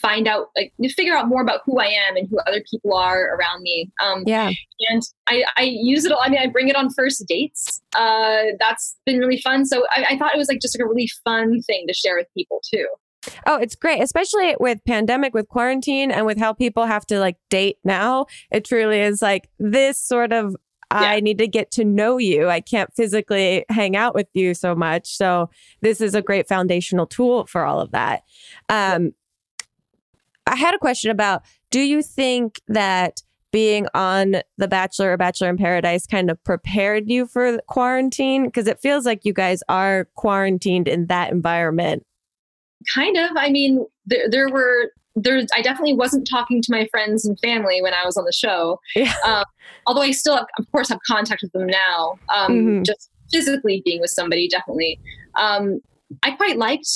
[0.00, 2.94] find out like to figure out more about who i am and who other people
[2.94, 4.50] are around me um Yeah.
[4.90, 6.12] and I, I use it.
[6.18, 7.82] I mean, I bring it on first dates.
[7.94, 9.66] Uh, that's been really fun.
[9.66, 12.16] So I, I thought it was like just like a really fun thing to share
[12.16, 12.86] with people too.
[13.46, 17.36] Oh, it's great, especially with pandemic, with quarantine, and with how people have to like
[17.50, 18.24] date now.
[18.50, 20.56] It truly is like this sort of.
[20.90, 22.48] I need to get to know you.
[22.48, 25.16] I can't physically hang out with you so much.
[25.16, 25.50] So
[25.82, 28.22] this is a great foundational tool for all of that.
[28.68, 29.12] Um,
[30.46, 35.50] I had a question about: Do you think that being on The Bachelor or Bachelor
[35.50, 38.46] in Paradise kind of prepared you for quarantine?
[38.46, 42.04] Because it feels like you guys are quarantined in that environment.
[42.94, 44.92] kind of i mean there, there were
[45.22, 48.32] there i definitely wasn't talking to my friends and family when i was on the
[48.32, 49.12] show Yeah.
[49.26, 49.44] um,
[49.86, 52.84] although i still have, of course have contact with them now um, Mhm.
[52.84, 55.00] just physically being with somebody definitely
[55.38, 55.80] um,
[56.22, 56.88] i quite liked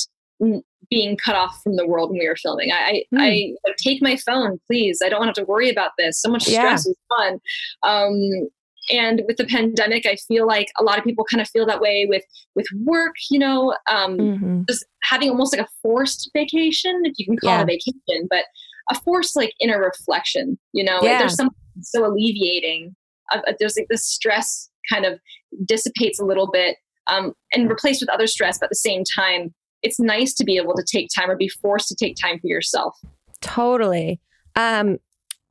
[0.43, 3.19] mm, being cut off from the world when we were filming i I, Hmm.
[3.19, 6.59] I take my phone please i don't have to worry about this so much Yeah.
[6.77, 7.39] stress is fun
[7.83, 8.49] um,
[8.91, 11.81] and with the pandemic i feel like a lot of people kind of feel that
[11.81, 12.25] way with
[12.57, 14.63] with work you know um, Mm-hmm.
[14.69, 17.61] just having almost like a forced vacation, if you can call Yeah.
[17.61, 18.45] it a vacation, but
[18.91, 20.59] a forced like inner reflection.
[20.73, 21.19] You know, Yeah.
[21.19, 22.95] there's something so alleviating.
[23.33, 25.19] Uh, there's like this stress kind of
[25.65, 26.77] dissipates a little bit
[27.09, 30.57] um, and replaced with other stress, but at the same time, it's nice to be
[30.57, 32.97] able to take time or be forced to take time for yourself.
[33.41, 34.21] Totally.
[34.55, 34.99] Um,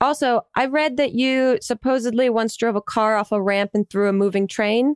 [0.02, 4.10] Also, I read that you supposedly once drove a car off a ramp and through
[4.10, 4.96] a moving train.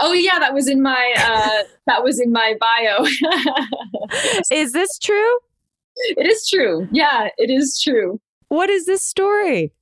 [0.00, 3.04] Oh yeah, that was in my uh, that was in my bio.
[4.50, 5.38] Is this true?
[6.02, 6.88] it is true.
[6.92, 8.20] Yeah, it is true.
[8.48, 9.72] What is this story?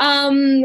[0.00, 0.64] Um,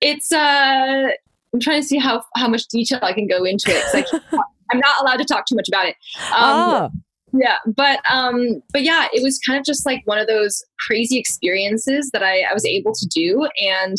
[0.00, 1.08] it's uh,
[1.52, 3.84] I'm trying to see how how much detail I can go into it.
[3.92, 4.04] I
[4.72, 5.96] I'm not allowed to talk too much about it.
[6.32, 6.90] Um, oh,
[7.32, 11.18] yeah but um but yeah it was kind of just like one of those crazy
[11.18, 13.96] experiences that i i was able to do and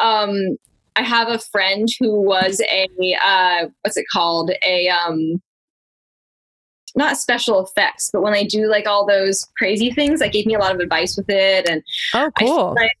[0.00, 0.56] um
[0.96, 2.88] i have a friend who was a
[3.24, 5.40] uh what's it called a um
[6.94, 10.54] not special effects but when they do like all those crazy things that gave me
[10.54, 11.82] a lot of advice with it and
[12.14, 12.74] oh, cool.
[12.74, 12.92] like-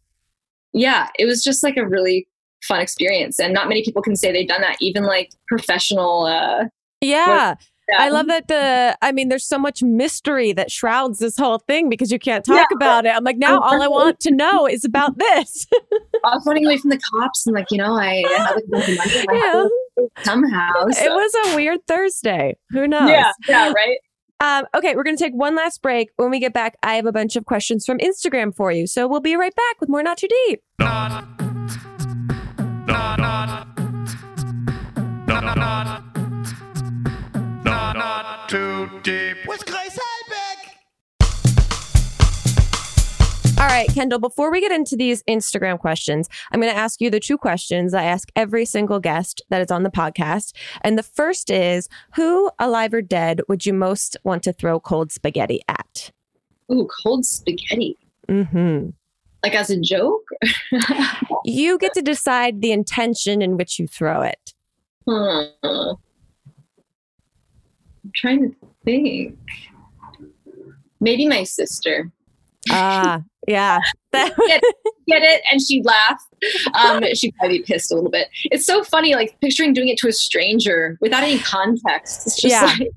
[0.72, 2.28] yeah it was just like a really
[2.62, 6.64] fun experience and not many people can say they've done that even like professional uh
[7.00, 7.54] yeah.
[7.88, 7.96] Yeah.
[7.98, 11.88] I love that the I mean there's so much mystery that shrouds this whole thing
[11.88, 12.76] because you can't talk Yeah.
[12.76, 13.10] about it.
[13.14, 15.66] I'm like now all I want to know is about this.
[16.24, 18.68] I was running away from the cops and like you know I had like a
[18.68, 20.72] bunch of money and I had to leave somehow.
[20.88, 22.56] It was a weird Thursday.
[22.70, 23.08] Who knows?
[23.10, 23.98] yeah, yeah, right.
[24.40, 26.10] Um, okay, we're going to take one last break.
[26.14, 28.86] When we get back, I have a bunch of questions from Instagram for you.
[28.86, 30.62] So we'll be right back with more Not Too Deep.
[30.78, 31.26] Not.
[32.86, 33.18] Not.
[35.56, 36.17] Not.
[37.70, 38.48] Not.
[38.48, 39.36] Too deep.
[39.46, 40.72] With Grace Helbig.
[43.60, 47.10] All right, Kendall, before we get into these Instagram questions, I'm going to ask you
[47.10, 50.52] the two questions I ask every single guest that is on the podcast.
[50.80, 55.12] And the first is Who, alive or dead, would you most want to throw cold
[55.12, 56.10] spaghetti at?
[56.72, 57.98] Ooh, cold spaghetti.
[58.28, 58.90] hmm
[59.42, 60.24] Like as a joke?
[61.44, 64.54] You get to decide the intention in which you throw it.
[65.08, 65.92] Hmm.
[68.20, 69.38] Trying to think.
[71.00, 72.10] Maybe my sister.
[72.70, 73.80] Ah, yeah.
[74.12, 74.34] That-
[75.06, 75.42] Get it?
[75.50, 76.22] And she'd laugh.
[76.74, 78.28] Um, she'd probably be pissed a little bit.
[78.44, 82.26] It's so funny, like picturing doing it to a stranger without any context.
[82.26, 82.62] It's just Yeah.
[82.78, 82.90] like,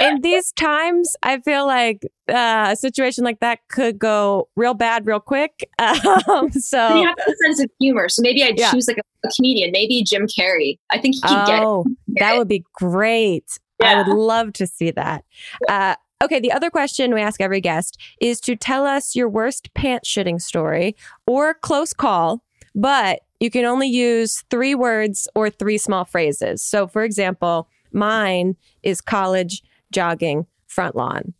[0.00, 5.06] in these times, I feel like uh, a situation like that could go real bad
[5.06, 5.68] real quick.
[5.78, 8.08] Um, you so, have a sense of humor.
[8.08, 8.70] So maybe I'd Yeah.
[8.72, 10.78] choose like a, a comedian, maybe Jim Carrey.
[10.90, 11.64] I think he'd get it.
[11.64, 11.84] oh,
[12.20, 13.44] that would be great.
[13.80, 15.24] I would love to see that.
[15.68, 19.72] Uh, okay, the other question we ask every guest is to tell us your worst
[19.74, 22.42] pants shitting story or close call,
[22.74, 26.62] but you can only use three words or three small phrases.
[26.62, 31.34] So, for example, mine is college jogging front lawn.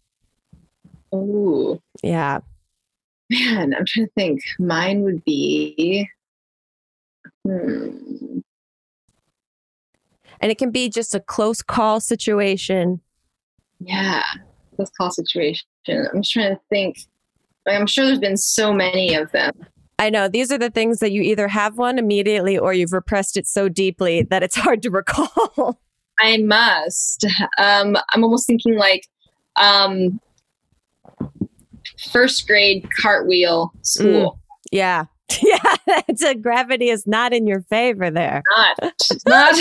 [1.14, 1.80] Ooh.
[2.02, 2.40] Yeah.
[3.30, 4.40] Man, I'm trying to think.
[4.58, 6.08] Mine would be.
[7.46, 8.40] Hmm.
[10.42, 13.00] And it can be just a close call situation.
[13.78, 14.22] Yeah,
[14.76, 15.64] close call situation.
[15.88, 16.98] I'm just trying to think.
[17.66, 19.52] I'm sure there's been so many of them.
[19.98, 23.36] I know these are the things that you either have one immediately or you've repressed
[23.36, 25.80] it so deeply that it's hard to recall.
[26.20, 27.24] I must.
[27.58, 29.06] Um, I'm almost thinking like
[29.56, 30.20] um,
[32.10, 34.40] first grade cartwheel school.
[34.72, 35.04] yeah.
[35.42, 35.76] Yeah.
[36.08, 38.42] It's a gravity is not in your favor there.
[38.56, 39.54] Not, it's not.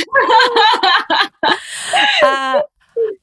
[2.24, 2.62] Uh,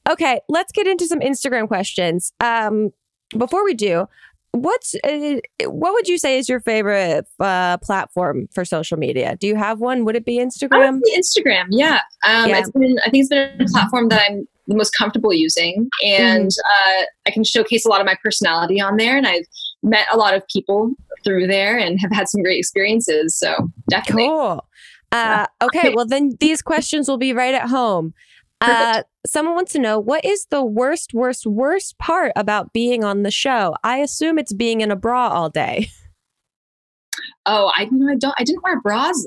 [0.09, 0.41] okay.
[0.49, 2.33] Let's get into some Instagram questions.
[2.39, 2.91] Um,
[3.37, 4.07] before we do,
[4.51, 9.37] what's uh, what would you say is your favorite uh, platform for social media?
[9.39, 10.05] Do you have one?
[10.05, 10.99] Would it be Instagram?
[11.17, 12.01] Instagram, yeah.
[12.27, 12.59] Um, Yeah.
[12.59, 16.51] It's been, I think it's been a platform that I'm the most comfortable using, and
[16.51, 19.17] uh, I can showcase a lot of my personality on there.
[19.17, 19.45] And I've
[19.81, 20.91] met a lot of people
[21.23, 23.37] through there and have had some great experiences.
[23.37, 23.55] So
[23.89, 24.65] definitely, Cool.
[25.11, 28.13] Uh, okay, well then these questions will be right at home.
[28.61, 33.23] Uh, someone wants to know what is the worst, worst, worst part about being on
[33.23, 33.73] the show?
[33.83, 35.87] I assume it's being in a bra all day.
[37.45, 39.25] oh, I, you know, I don't, I didn't wear bras.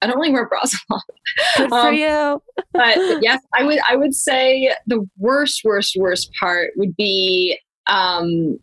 [0.00, 1.02] I don't really wear bras a lot.
[1.56, 2.42] Good for Um, you.
[2.72, 8.58] but yes, I would I would say the worst, worst, worst part would be um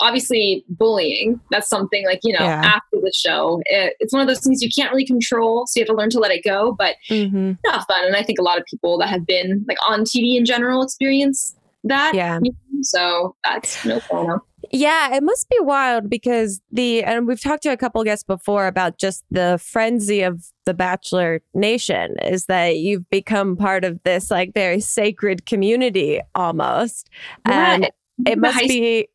[0.00, 1.40] obviously bullying.
[1.50, 2.62] That's something like, you know, Yeah.
[2.64, 3.60] after the show.
[3.66, 6.10] It, it's one of those things you can't really control, so you have to learn
[6.10, 8.04] to let it go, but hmm not fun.
[8.04, 10.82] And I think a lot of people that have been like on TV in general
[10.82, 12.14] experience that.
[12.14, 12.40] Yeah.
[12.82, 14.40] So that's no bueno.
[14.72, 18.66] Yeah, it must be wild because the and we've talked to a couple guests before
[18.66, 24.30] about just the frenzy of the Bachelor Nation is that you've become part of this
[24.30, 27.08] like very sacred community almost.
[27.44, 29.08] And Yeah, it must be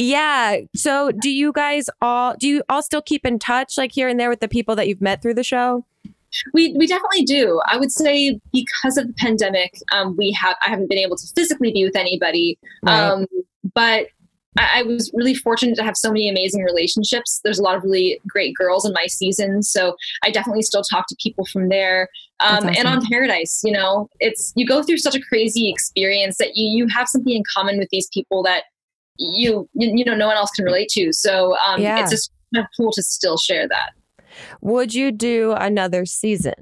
[0.00, 0.56] yeah.
[0.74, 4.18] So do you guys all do you all still keep in touch like here and
[4.18, 5.84] there with the people that you've met through the show?
[6.54, 7.60] We we definitely do.
[7.66, 11.26] I would say because of the pandemic, um, we have I haven't been able to
[11.34, 12.58] physically be with anybody.
[12.82, 12.98] Right.
[12.98, 13.26] Um,
[13.74, 14.06] but
[14.58, 17.40] I, I was really fortunate to have so many amazing relationships.
[17.44, 21.08] There's a lot of really great girls in my season, so I definitely still talk
[21.08, 22.08] to people from there.
[22.40, 26.38] Um, That's And on Paradise, you know, it's you go through such a crazy experience
[26.38, 28.64] that you you have something in common with these people that
[29.20, 31.12] you you, you know no one else can relate to.
[31.12, 32.00] So um, Yeah.
[32.00, 33.90] it's just kind of cool to still share that.
[34.60, 36.54] Would you do another season?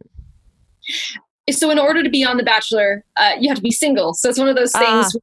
[1.50, 4.28] so in order to be on the bachelor uh, you have to be single so
[4.28, 5.16] it's one of those things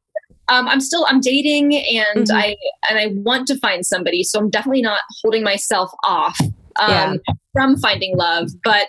[0.48, 2.34] um, i'm still i'm dating and Mhm.
[2.36, 2.56] i
[2.90, 6.36] and i want to find somebody so i'm definitely not holding myself off
[6.78, 7.16] um, Yeah.
[7.54, 8.88] from finding love but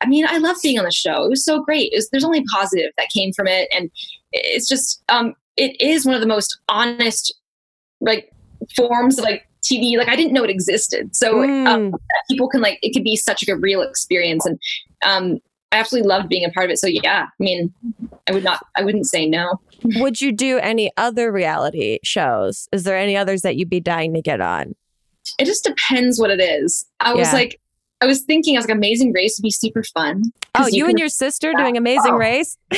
[0.00, 2.24] i mean i love being on the show it was so great it was, there's
[2.24, 3.88] only positive that came from it and
[4.32, 7.32] it's just um, it is one of the most honest
[8.02, 8.30] like
[8.76, 11.92] forms of like tv like i didn't know it existed so um, Mm.
[12.30, 14.58] people can like it could be such like a real experience and
[15.06, 15.38] um
[15.72, 17.72] i absolutely loved being a part of it so yeah i mean
[18.28, 19.60] i would not i wouldn't say no
[19.96, 22.68] Would you do any other reality shows?
[22.72, 24.74] Is there any others that you'd be dying to get on?
[25.38, 27.34] it just depends what it is i was Yeah.
[27.34, 27.60] like
[28.00, 30.22] i was thinking i was like amazing race would be super fun
[30.54, 32.18] Oh, you, can- and your sister doing Amazing Oh.
[32.18, 32.58] Race?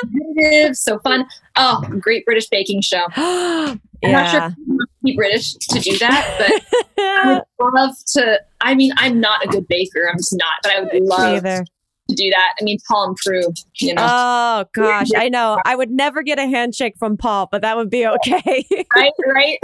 [0.00, 1.26] competitive, so fun
[1.56, 3.04] oh great british baking show
[4.04, 7.94] i'm not sure if you must be british to do that but i would love
[8.06, 11.42] to i mean i'm not a good baker i'm just not but i would love
[11.42, 11.64] to
[12.14, 15.58] do that i mean paul prue you know Oh gosh, I know.
[15.64, 18.64] I would never get a handshake from Paul, but that would be okay.
[18.94, 19.58] right right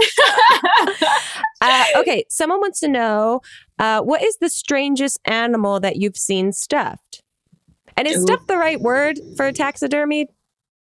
[1.61, 3.41] uh, okay, someone wants to know
[3.79, 7.21] uh, what is the strangest animal that you've seen stuffed?
[7.95, 8.21] And is Ooh.
[8.21, 10.27] stuffed the right word for a taxidermy?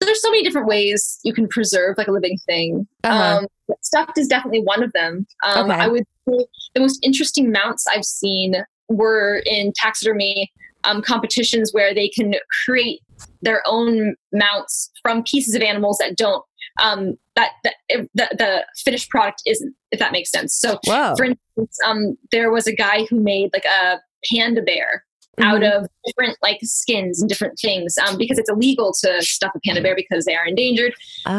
[0.01, 2.87] There's so many different ways you can preserve like a living thing.
[3.05, 3.39] Uh-huh.
[3.39, 3.47] Um,
[3.83, 5.27] stuffed is definitely one of them.
[5.45, 5.81] Um, Okay.
[5.81, 8.55] I would say the most interesting mounts I've seen
[8.89, 10.51] were in taxidermy
[10.85, 12.35] um, competitions where they can
[12.65, 13.01] create
[13.43, 16.45] their own mounts from pieces of animals that don't
[16.81, 19.75] um, that, that the, the finished product isn't.
[19.91, 20.55] If that makes sense.
[20.55, 21.15] So, Whoa.
[21.17, 23.99] for instance, um, there was a guy who made like a
[24.31, 25.05] panda bear
[25.41, 25.73] out Mhm.
[25.83, 29.81] of different like skins and different things um, because it's illegal to stuff a panda
[29.83, 30.95] bear because they are endangered.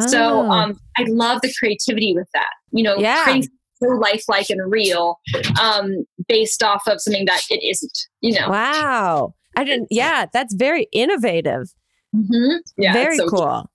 [0.08, 0.50] So Oh.
[0.52, 2.50] um, I love the creativity with that.
[2.72, 3.24] You know, Yeah.
[3.24, 3.50] creating
[3.82, 5.20] so lifelike and real
[5.62, 7.98] um, based off of something that it isn't.
[8.22, 9.34] You know, wow.
[9.56, 11.74] I didn't, yeah, that's very innovative.
[12.16, 12.60] Mhm.
[12.78, 13.70] yeah, very so cool.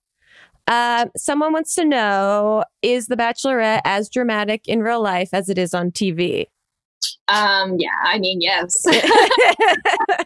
[0.67, 5.57] Um, someone wants to know Is The Bachelorette as dramatic in real life as it
[5.59, 6.47] is on TV?
[7.27, 8.81] Um, yeah, I mean, yes.
[8.87, 10.25] it's,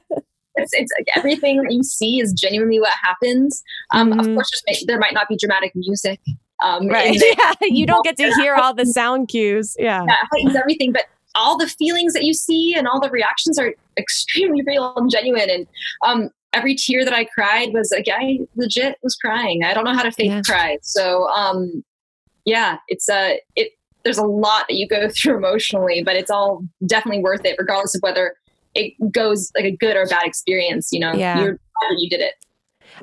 [0.74, 3.63] it's like everything that you see is genuinely what happens.
[3.93, 4.20] Um, Mhm.
[4.20, 6.20] Of course, may- there might not be dramatic music.
[6.61, 7.13] Um, right.
[7.20, 7.34] there.
[7.38, 7.53] Yeah.
[7.61, 9.76] You don't get to hear all the sound cues.
[9.80, 10.03] Yeah.
[10.05, 10.91] that heightens everything.
[10.91, 11.03] But
[11.36, 15.49] all the feelings that you see and all the reactions are extremely real and genuine.
[15.49, 15.67] And
[16.03, 19.63] um, every tear that I cried was like I legit was crying.
[19.63, 20.41] I don't know how to fake Yeah.
[20.45, 20.78] cry.
[20.82, 21.84] So um,
[22.45, 23.72] yeah, it's a it.
[24.04, 27.95] There's a lot that you go through emotionally, but it's all definitely worth it, regardless
[27.95, 28.36] of whether
[28.76, 30.89] it goes like a good or bad experience.
[30.91, 31.39] You know, Yeah.
[31.39, 32.34] you're glad you did it.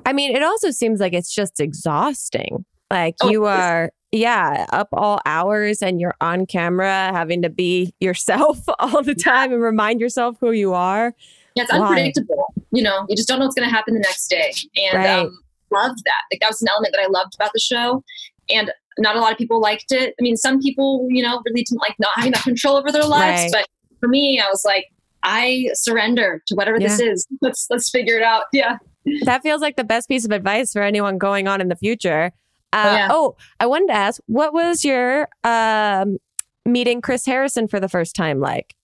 [0.05, 2.65] I mean, it also seems like it's just exhausting.
[2.91, 7.95] Like Oh, you are, yeah, up all hours and you're on camera having to be
[8.01, 11.15] yourself all the time and remind yourself who you are.
[11.57, 11.79] Yeah, it's Why?
[11.79, 12.45] unpredictable.
[12.71, 14.53] You know, you just don't know what's going to happen the next day.
[14.77, 15.19] And Right.
[15.21, 15.39] um,
[15.73, 16.23] loved that.
[16.31, 18.05] Like that was an element that I loved about the show.
[18.51, 20.15] And not a lot of people liked it.
[20.19, 23.05] I mean, some people, you know, really didn't like not having that control over their
[23.05, 23.43] lives.
[23.43, 23.53] Right.
[23.53, 23.69] But
[24.01, 24.87] for me, I was like,
[25.23, 27.27] I surrender to whatever this is.
[27.41, 28.45] Let's let's figure it out.
[28.53, 28.79] Yeah.
[29.25, 32.33] That feels like the best piece of advice for anyone going on in the future.
[32.73, 33.09] Uh, Oh, yeah.
[33.11, 36.19] oh, I wanted to ask, what was your um,
[36.65, 38.75] meeting Chris Harrison for the first time like?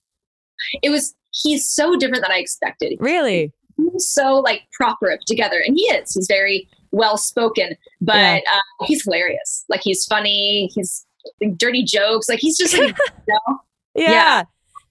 [0.83, 2.97] It was he's so different than I expected.
[3.01, 3.53] Really?
[3.77, 6.15] He's so like proper together, and he is.
[6.15, 8.41] He's very well spoken, but Yeah.
[8.55, 9.65] uh, he's hilarious.
[9.69, 10.71] Like he's funny.
[10.75, 11.05] He's
[11.41, 12.29] like, dirty jokes.
[12.29, 12.97] Like he's just like
[13.29, 13.59] you know,
[13.95, 14.11] Yeah.
[14.11, 14.43] Yeah.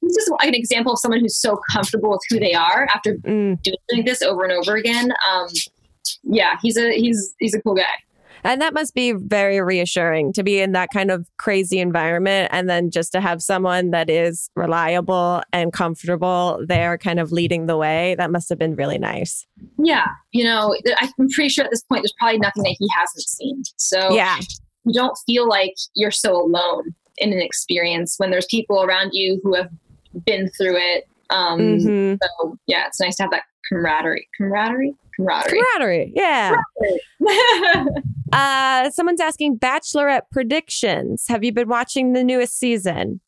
[0.01, 3.15] he's just like an example of someone who's so comfortable with who they are after
[3.19, 3.59] Mm.
[3.63, 5.11] doing this over and over again.
[5.31, 5.47] Um,
[6.23, 7.83] yeah, he's a he's he's a cool guy.
[8.43, 12.69] And that must be very reassuring to be in that kind of crazy environment and
[12.69, 17.77] then just to have someone that is reliable and comfortable there kind of leading the
[17.77, 18.15] way.
[18.17, 19.45] That must have been really nice.
[19.77, 23.23] Yeah, you know, I'm pretty sure at this point there's probably nothing that he hasn't
[23.27, 23.63] seen.
[23.77, 24.37] So Yeah.
[24.85, 29.39] you don't feel like you're so alone in an experience when there's people around you
[29.43, 29.69] who have
[30.25, 31.05] been through it.
[31.29, 32.17] Um, Mhm.
[32.21, 35.59] So yeah, it's nice to have that camaraderie, camaraderie, camaraderie.
[35.59, 36.11] Camaraderie.
[36.15, 36.55] Yeah.
[38.33, 41.25] Uh, someone's asking Bachelorette predictions.
[41.27, 43.19] Have you been watching the newest season?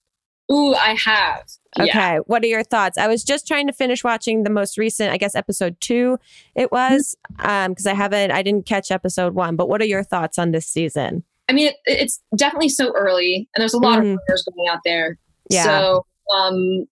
[0.49, 1.43] Ooh, I have.
[1.77, 1.87] Okay.
[1.93, 2.19] Yeah.
[2.19, 2.97] What are your thoughts?
[2.97, 6.19] I was just trying to finish watching the most recent, I guess, episode two.
[6.55, 9.57] It was um because I haven't, I didn't catch episode one.
[9.57, 11.25] But what are your thoughts on this season?
[11.49, 14.13] I mean, it, it's definitely so early, and there's a lot Mhm.
[14.13, 15.17] of rumors going out there.
[15.49, 15.63] Yeah.
[15.65, 16.85] So, um,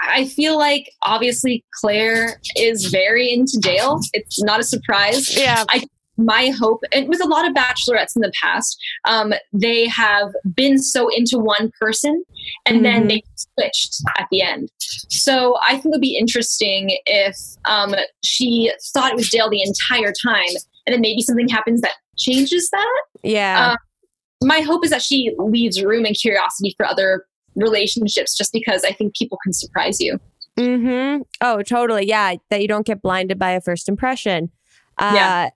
[0.00, 4.00] I feel like obviously Claire is very into Dale.
[4.12, 5.36] It's not a surprise.
[5.36, 5.64] Yeah.
[6.20, 10.78] My hope, and with a lot of bachelorettes in the past, um, they have been
[10.78, 12.24] so into one person,
[12.66, 13.08] and then Mhm.
[13.08, 14.68] they switched at the end.
[15.08, 17.36] So I think it would be interesting if
[17.66, 17.94] um,
[18.24, 22.68] she thought it was Dale the entire time, and then maybe something happens that changes
[22.70, 23.70] that Yeah.
[23.70, 23.76] Um,
[24.42, 27.26] my hope is that she leaves room and curiosity for other
[27.60, 30.18] relationships just because I think people can surprise you.
[30.58, 31.22] Mm-hmm.
[31.40, 32.06] Oh, totally.
[32.06, 32.34] Yeah.
[32.50, 34.50] That you don't get blinded by a first impression.
[34.98, 35.50] Uh, Yeah.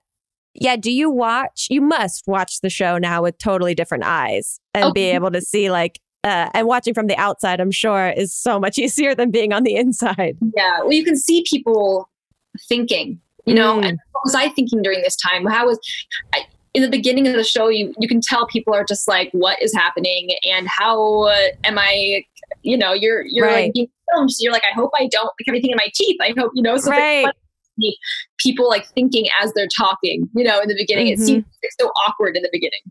[0.53, 0.75] yeah.
[0.77, 1.67] Do you watch?
[1.69, 4.91] You must watch the show now with totally different eyes and Oh.
[4.93, 5.99] be able to see like.
[6.25, 9.63] Uh, and watching from the outside, I'm sure, is so much easier than being on
[9.63, 10.37] the inside.
[10.55, 10.79] Yeah.
[10.79, 12.09] Well, you can see people
[12.69, 13.89] thinking, you know, Mm.
[13.89, 15.45] and what was I thinking during this time?
[15.45, 15.77] How was
[16.33, 19.29] I, in the beginning of the show, you, you can tell people are just like,
[19.31, 20.29] what is happening?
[20.51, 22.25] And how uh, am I,
[22.63, 23.65] you know, you're, you're Right.
[23.65, 24.31] like being filmed.
[24.31, 26.17] So you're like, I hope I don't like everything in my teeth.
[26.21, 27.25] I hope, you know, so Right.
[27.25, 27.33] fun
[28.39, 31.13] people like thinking as they're talking, you know, in the beginning, Mhm.
[31.13, 31.45] it seems
[31.79, 32.81] so awkward in the beginning.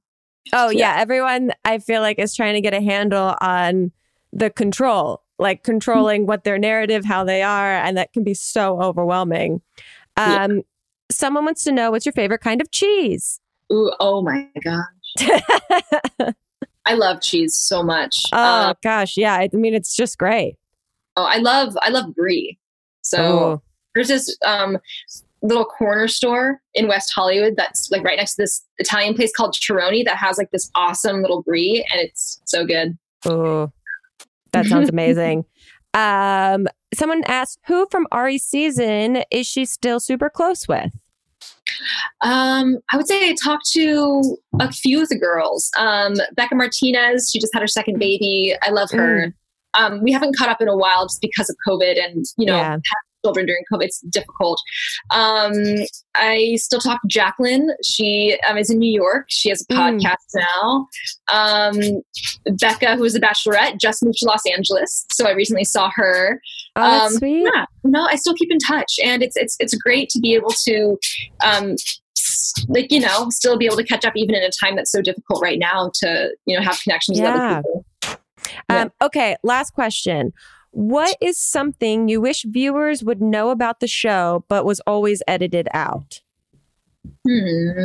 [0.52, 0.96] Oh yeah.
[0.96, 1.00] Yeah.
[1.00, 3.92] everyone I feel like is trying to get a handle on
[4.32, 8.80] the control, like controlling what their narrative, how they are, and that can be so
[8.82, 9.60] overwhelming.
[10.16, 10.44] Yeah.
[10.44, 10.62] Um,
[11.10, 13.38] someone wants to know what's your favorite kind of cheese.
[13.72, 14.84] Ooh, oh my gosh.
[16.84, 18.24] I love cheese so much.
[18.32, 19.34] Oh Um, gosh, yeah.
[19.34, 20.56] I mean, it's just great.
[21.16, 22.58] oh, I love I love brie.
[23.02, 23.62] So Oh,
[23.94, 24.78] there's this um,
[25.42, 29.54] little corner store in West Hollywood that's like right next to this Italian place called
[29.54, 32.96] Chironi that has like this awesome little brie, and it's so good.
[33.26, 33.70] oh,
[34.52, 35.44] that sounds amazing.
[35.94, 40.90] Um, someone asked, "Who from Arie season is she still super close with?"
[42.22, 45.70] Um, I would say I talked to a few of the girls.
[45.76, 48.54] Um, Bekah Martinez, she just had her second baby.
[48.62, 49.34] I love her.
[49.74, 52.56] Um, we haven't caught up in a while just because of COVID and you know
[52.56, 52.76] Yeah.
[53.24, 53.84] Children during COVID.
[53.84, 54.60] It's difficult.
[55.10, 55.52] Um,
[56.16, 57.70] I still talk to Jacqueline.
[57.84, 59.26] She um, is in New York.
[59.28, 60.00] She has a Mm.
[60.00, 60.88] podcast now.
[61.32, 62.02] Um,
[62.58, 66.40] Becca, who is a bachelorette, just moved to Los Angeles, so I recently saw her.
[66.76, 67.42] Oh, Um, sweet.
[67.44, 70.50] Yeah, no, I still keep in touch, and it's it's it's great to be able
[70.64, 70.98] to,
[71.44, 71.76] um,
[72.68, 75.00] like you know, still be able to catch up even in a time that's so
[75.02, 77.34] difficult right now to you know have connections with Yeah.
[77.34, 77.84] other people.
[78.70, 78.82] Yeah.
[78.82, 80.32] Um, okay, last question.
[80.72, 85.68] What is something you wish viewers would know about the show, but was always edited
[85.72, 86.20] out?
[87.26, 87.84] Hmm.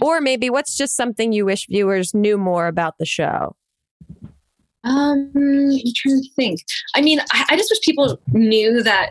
[0.00, 3.54] Or maybe what's just something you wish viewers knew more about the show?
[4.82, 6.60] Um, I'm trying to think.
[6.94, 9.10] I mean, I, I just wish people knew that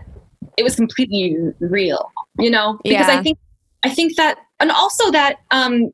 [0.58, 2.12] it was completely real.
[2.40, 3.20] You know, because Yeah.
[3.20, 3.38] I think
[3.84, 5.92] I think that, and also that um,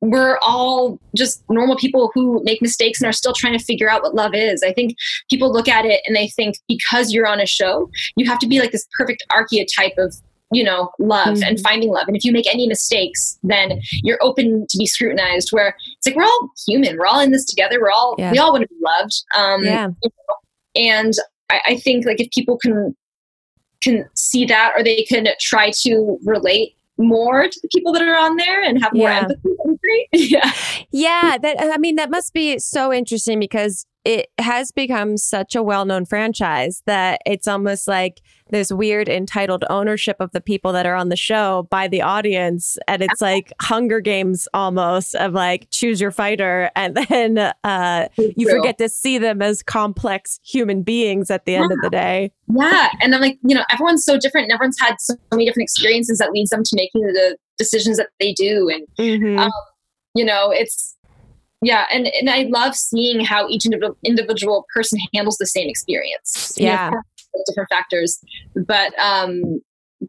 [0.00, 4.02] we're all just normal people who make mistakes and are still trying to figure out
[4.02, 4.62] what love is.
[4.62, 4.94] I think
[5.28, 8.46] people look at it and they think because you're on a show, you have to
[8.46, 10.14] be like this perfect archetype of
[10.50, 11.62] you know love and Mhm.
[11.62, 15.76] finding love and if you make any mistakes then you're open to be scrutinized where
[15.98, 18.32] it's like we're all human we're all in this together we're all Yeah.
[18.32, 19.88] we all want to be loved um Yeah.
[20.74, 21.12] and
[21.50, 22.96] I, I think like if people can
[23.82, 28.16] can see that or they can try to relate more to the people that are
[28.16, 29.18] on there and have more Yeah.
[29.20, 30.52] empathy that'd be great yeah
[30.90, 35.62] Yeah, that I mean that must be so interesting because it has become such a
[35.62, 38.20] well-known franchise that it's almost like
[38.50, 42.78] this weird entitled ownership of the people that are on the show by the audience.
[42.88, 46.70] And it's like Hunger Games almost of like choose your fighter.
[46.74, 51.70] And then uh you forget to see them as complex human beings at the end
[51.72, 52.32] of the day.
[52.48, 52.88] yeah.
[53.02, 56.18] And i'm like you know everyone's so different and everyone's had so many different experiences
[56.18, 58.70] that leads them to making the decisions that they do.
[58.70, 58.86] And
[59.22, 59.38] Mhm.
[59.38, 59.50] Um,
[60.14, 60.96] you know it's
[61.62, 63.66] yeah and and i love seeing how each
[64.04, 66.54] individual person handles the same experience.
[66.56, 66.90] You know, Yeah.
[66.90, 68.18] with different factors.
[68.54, 69.60] But um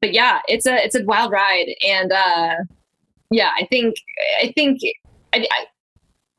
[0.01, 1.67] but yeah it's a it's a wild ride.
[1.87, 2.55] And uh
[3.31, 3.95] yeah i think
[4.41, 4.79] i think
[5.33, 5.65] i i,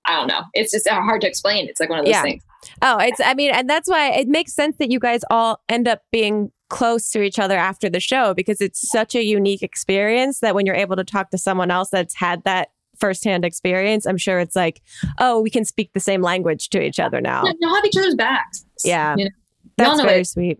[0.07, 0.43] I don't know.
[0.55, 1.69] It's just hard to explain.
[1.69, 2.23] It's like one of those Yeah.
[2.23, 2.43] things.
[2.83, 5.87] Oh, it's, I mean, and that's why it makes sense that you guys all end
[5.89, 10.41] up being close to each other after the show because it's such a unique experience
[10.41, 12.69] that when you're able to talk to someone else that's had that
[13.01, 14.83] firsthand experience, I'm sure it's like,
[15.19, 17.45] oh, we can speak the same language to each other now.
[17.61, 19.15] you'll have each other's backs Yeah.
[19.17, 19.31] you know?
[19.77, 20.27] That's very it.
[20.27, 20.59] sweet.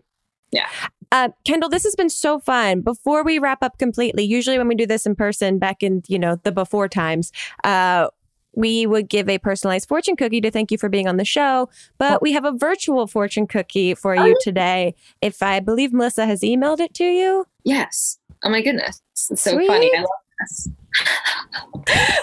[0.51, 0.67] Yeah.
[1.11, 2.81] Uh, Kendall, this has been so fun.
[2.81, 6.17] Before we wrap up completely, usually when we do this in person back in, you
[6.19, 7.31] know, the before times,
[7.63, 8.07] uh,
[8.53, 11.69] we would give a personalized fortune cookie to thank you for being on the show.
[11.99, 14.93] But we have a virtual fortune cookie for Oh, you today.
[15.21, 17.45] If I believe Melissa has emailed it to you.
[17.63, 19.67] yes oh my goodness it's so Sweet.
[19.67, 20.67] funny i love this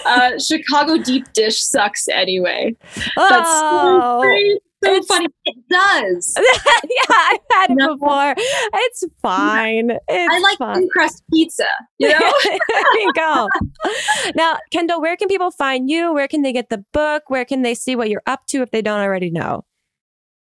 [0.05, 2.75] uh, Chicago deep dish sucks anyway.
[2.95, 4.19] That's Oh.
[4.19, 5.27] so, great, so It's- funny.
[5.45, 6.33] It does.
[6.37, 7.95] yeah, I've had it No.
[7.95, 8.33] before.
[8.37, 9.91] It's fine.
[10.07, 10.75] It's I like fine.
[10.75, 11.65] thin crust pizza.
[11.97, 12.19] You know.
[12.43, 13.47] there you go.
[14.35, 16.13] Now, Kendall, where can people find you?
[16.13, 17.23] Where can they get the book?
[17.27, 19.65] Where can they see what you're up to if they don't already know?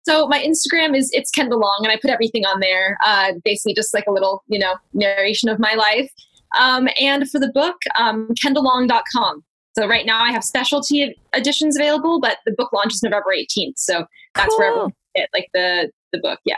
[0.07, 2.95] So my Instagram is it's Kendall Long, and I put everything on there.
[3.03, 6.11] Uh, basically, just like a little, you know, narration of my life.
[6.57, 9.43] Um, and for the book, um, KendallLong.com.
[9.77, 13.73] So right now I have specialty editions available, but the book launches November 18th.
[13.77, 16.39] So that's where everyone can get like the the book.
[16.45, 16.57] Yeah.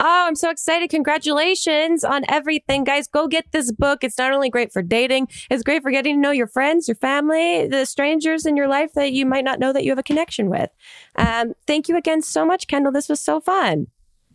[0.00, 0.90] Oh, I'm so excited.
[0.90, 3.06] Congratulations on everything, guys.
[3.06, 4.02] Go get this book.
[4.02, 6.96] It's not only great for dating, it's great for getting to know your friends, your
[6.96, 10.02] family, the strangers in your life that you might not know that you have a
[10.02, 10.70] connection with.
[11.16, 12.92] Um, thank you again so much, Kendall.
[12.92, 13.88] This was so fun.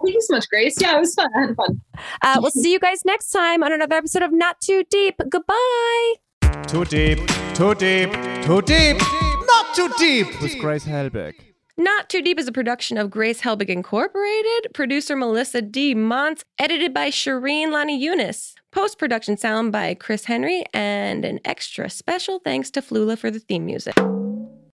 [0.04, 0.76] Thank you so much, Grace.
[0.80, 1.30] Yeah, it was fun.
[1.36, 1.82] I had fun.
[2.22, 5.16] Uh, we'll see you guys next time on another episode of Not Too Deep.
[5.30, 6.14] Goodbye.
[6.68, 7.20] Too deep,
[7.54, 8.12] too deep,
[8.44, 11.34] too deep, not too deep with Grace Helbig.
[11.78, 15.96] Not Too Deep is a production of Grace Helbig Incorporated, producer Melissa D.
[15.96, 21.90] Montz, edited by Shireen Lani Eunice, post production sound by Chris Henry, and an extra
[21.90, 23.96] special thanks to Flula for the theme music.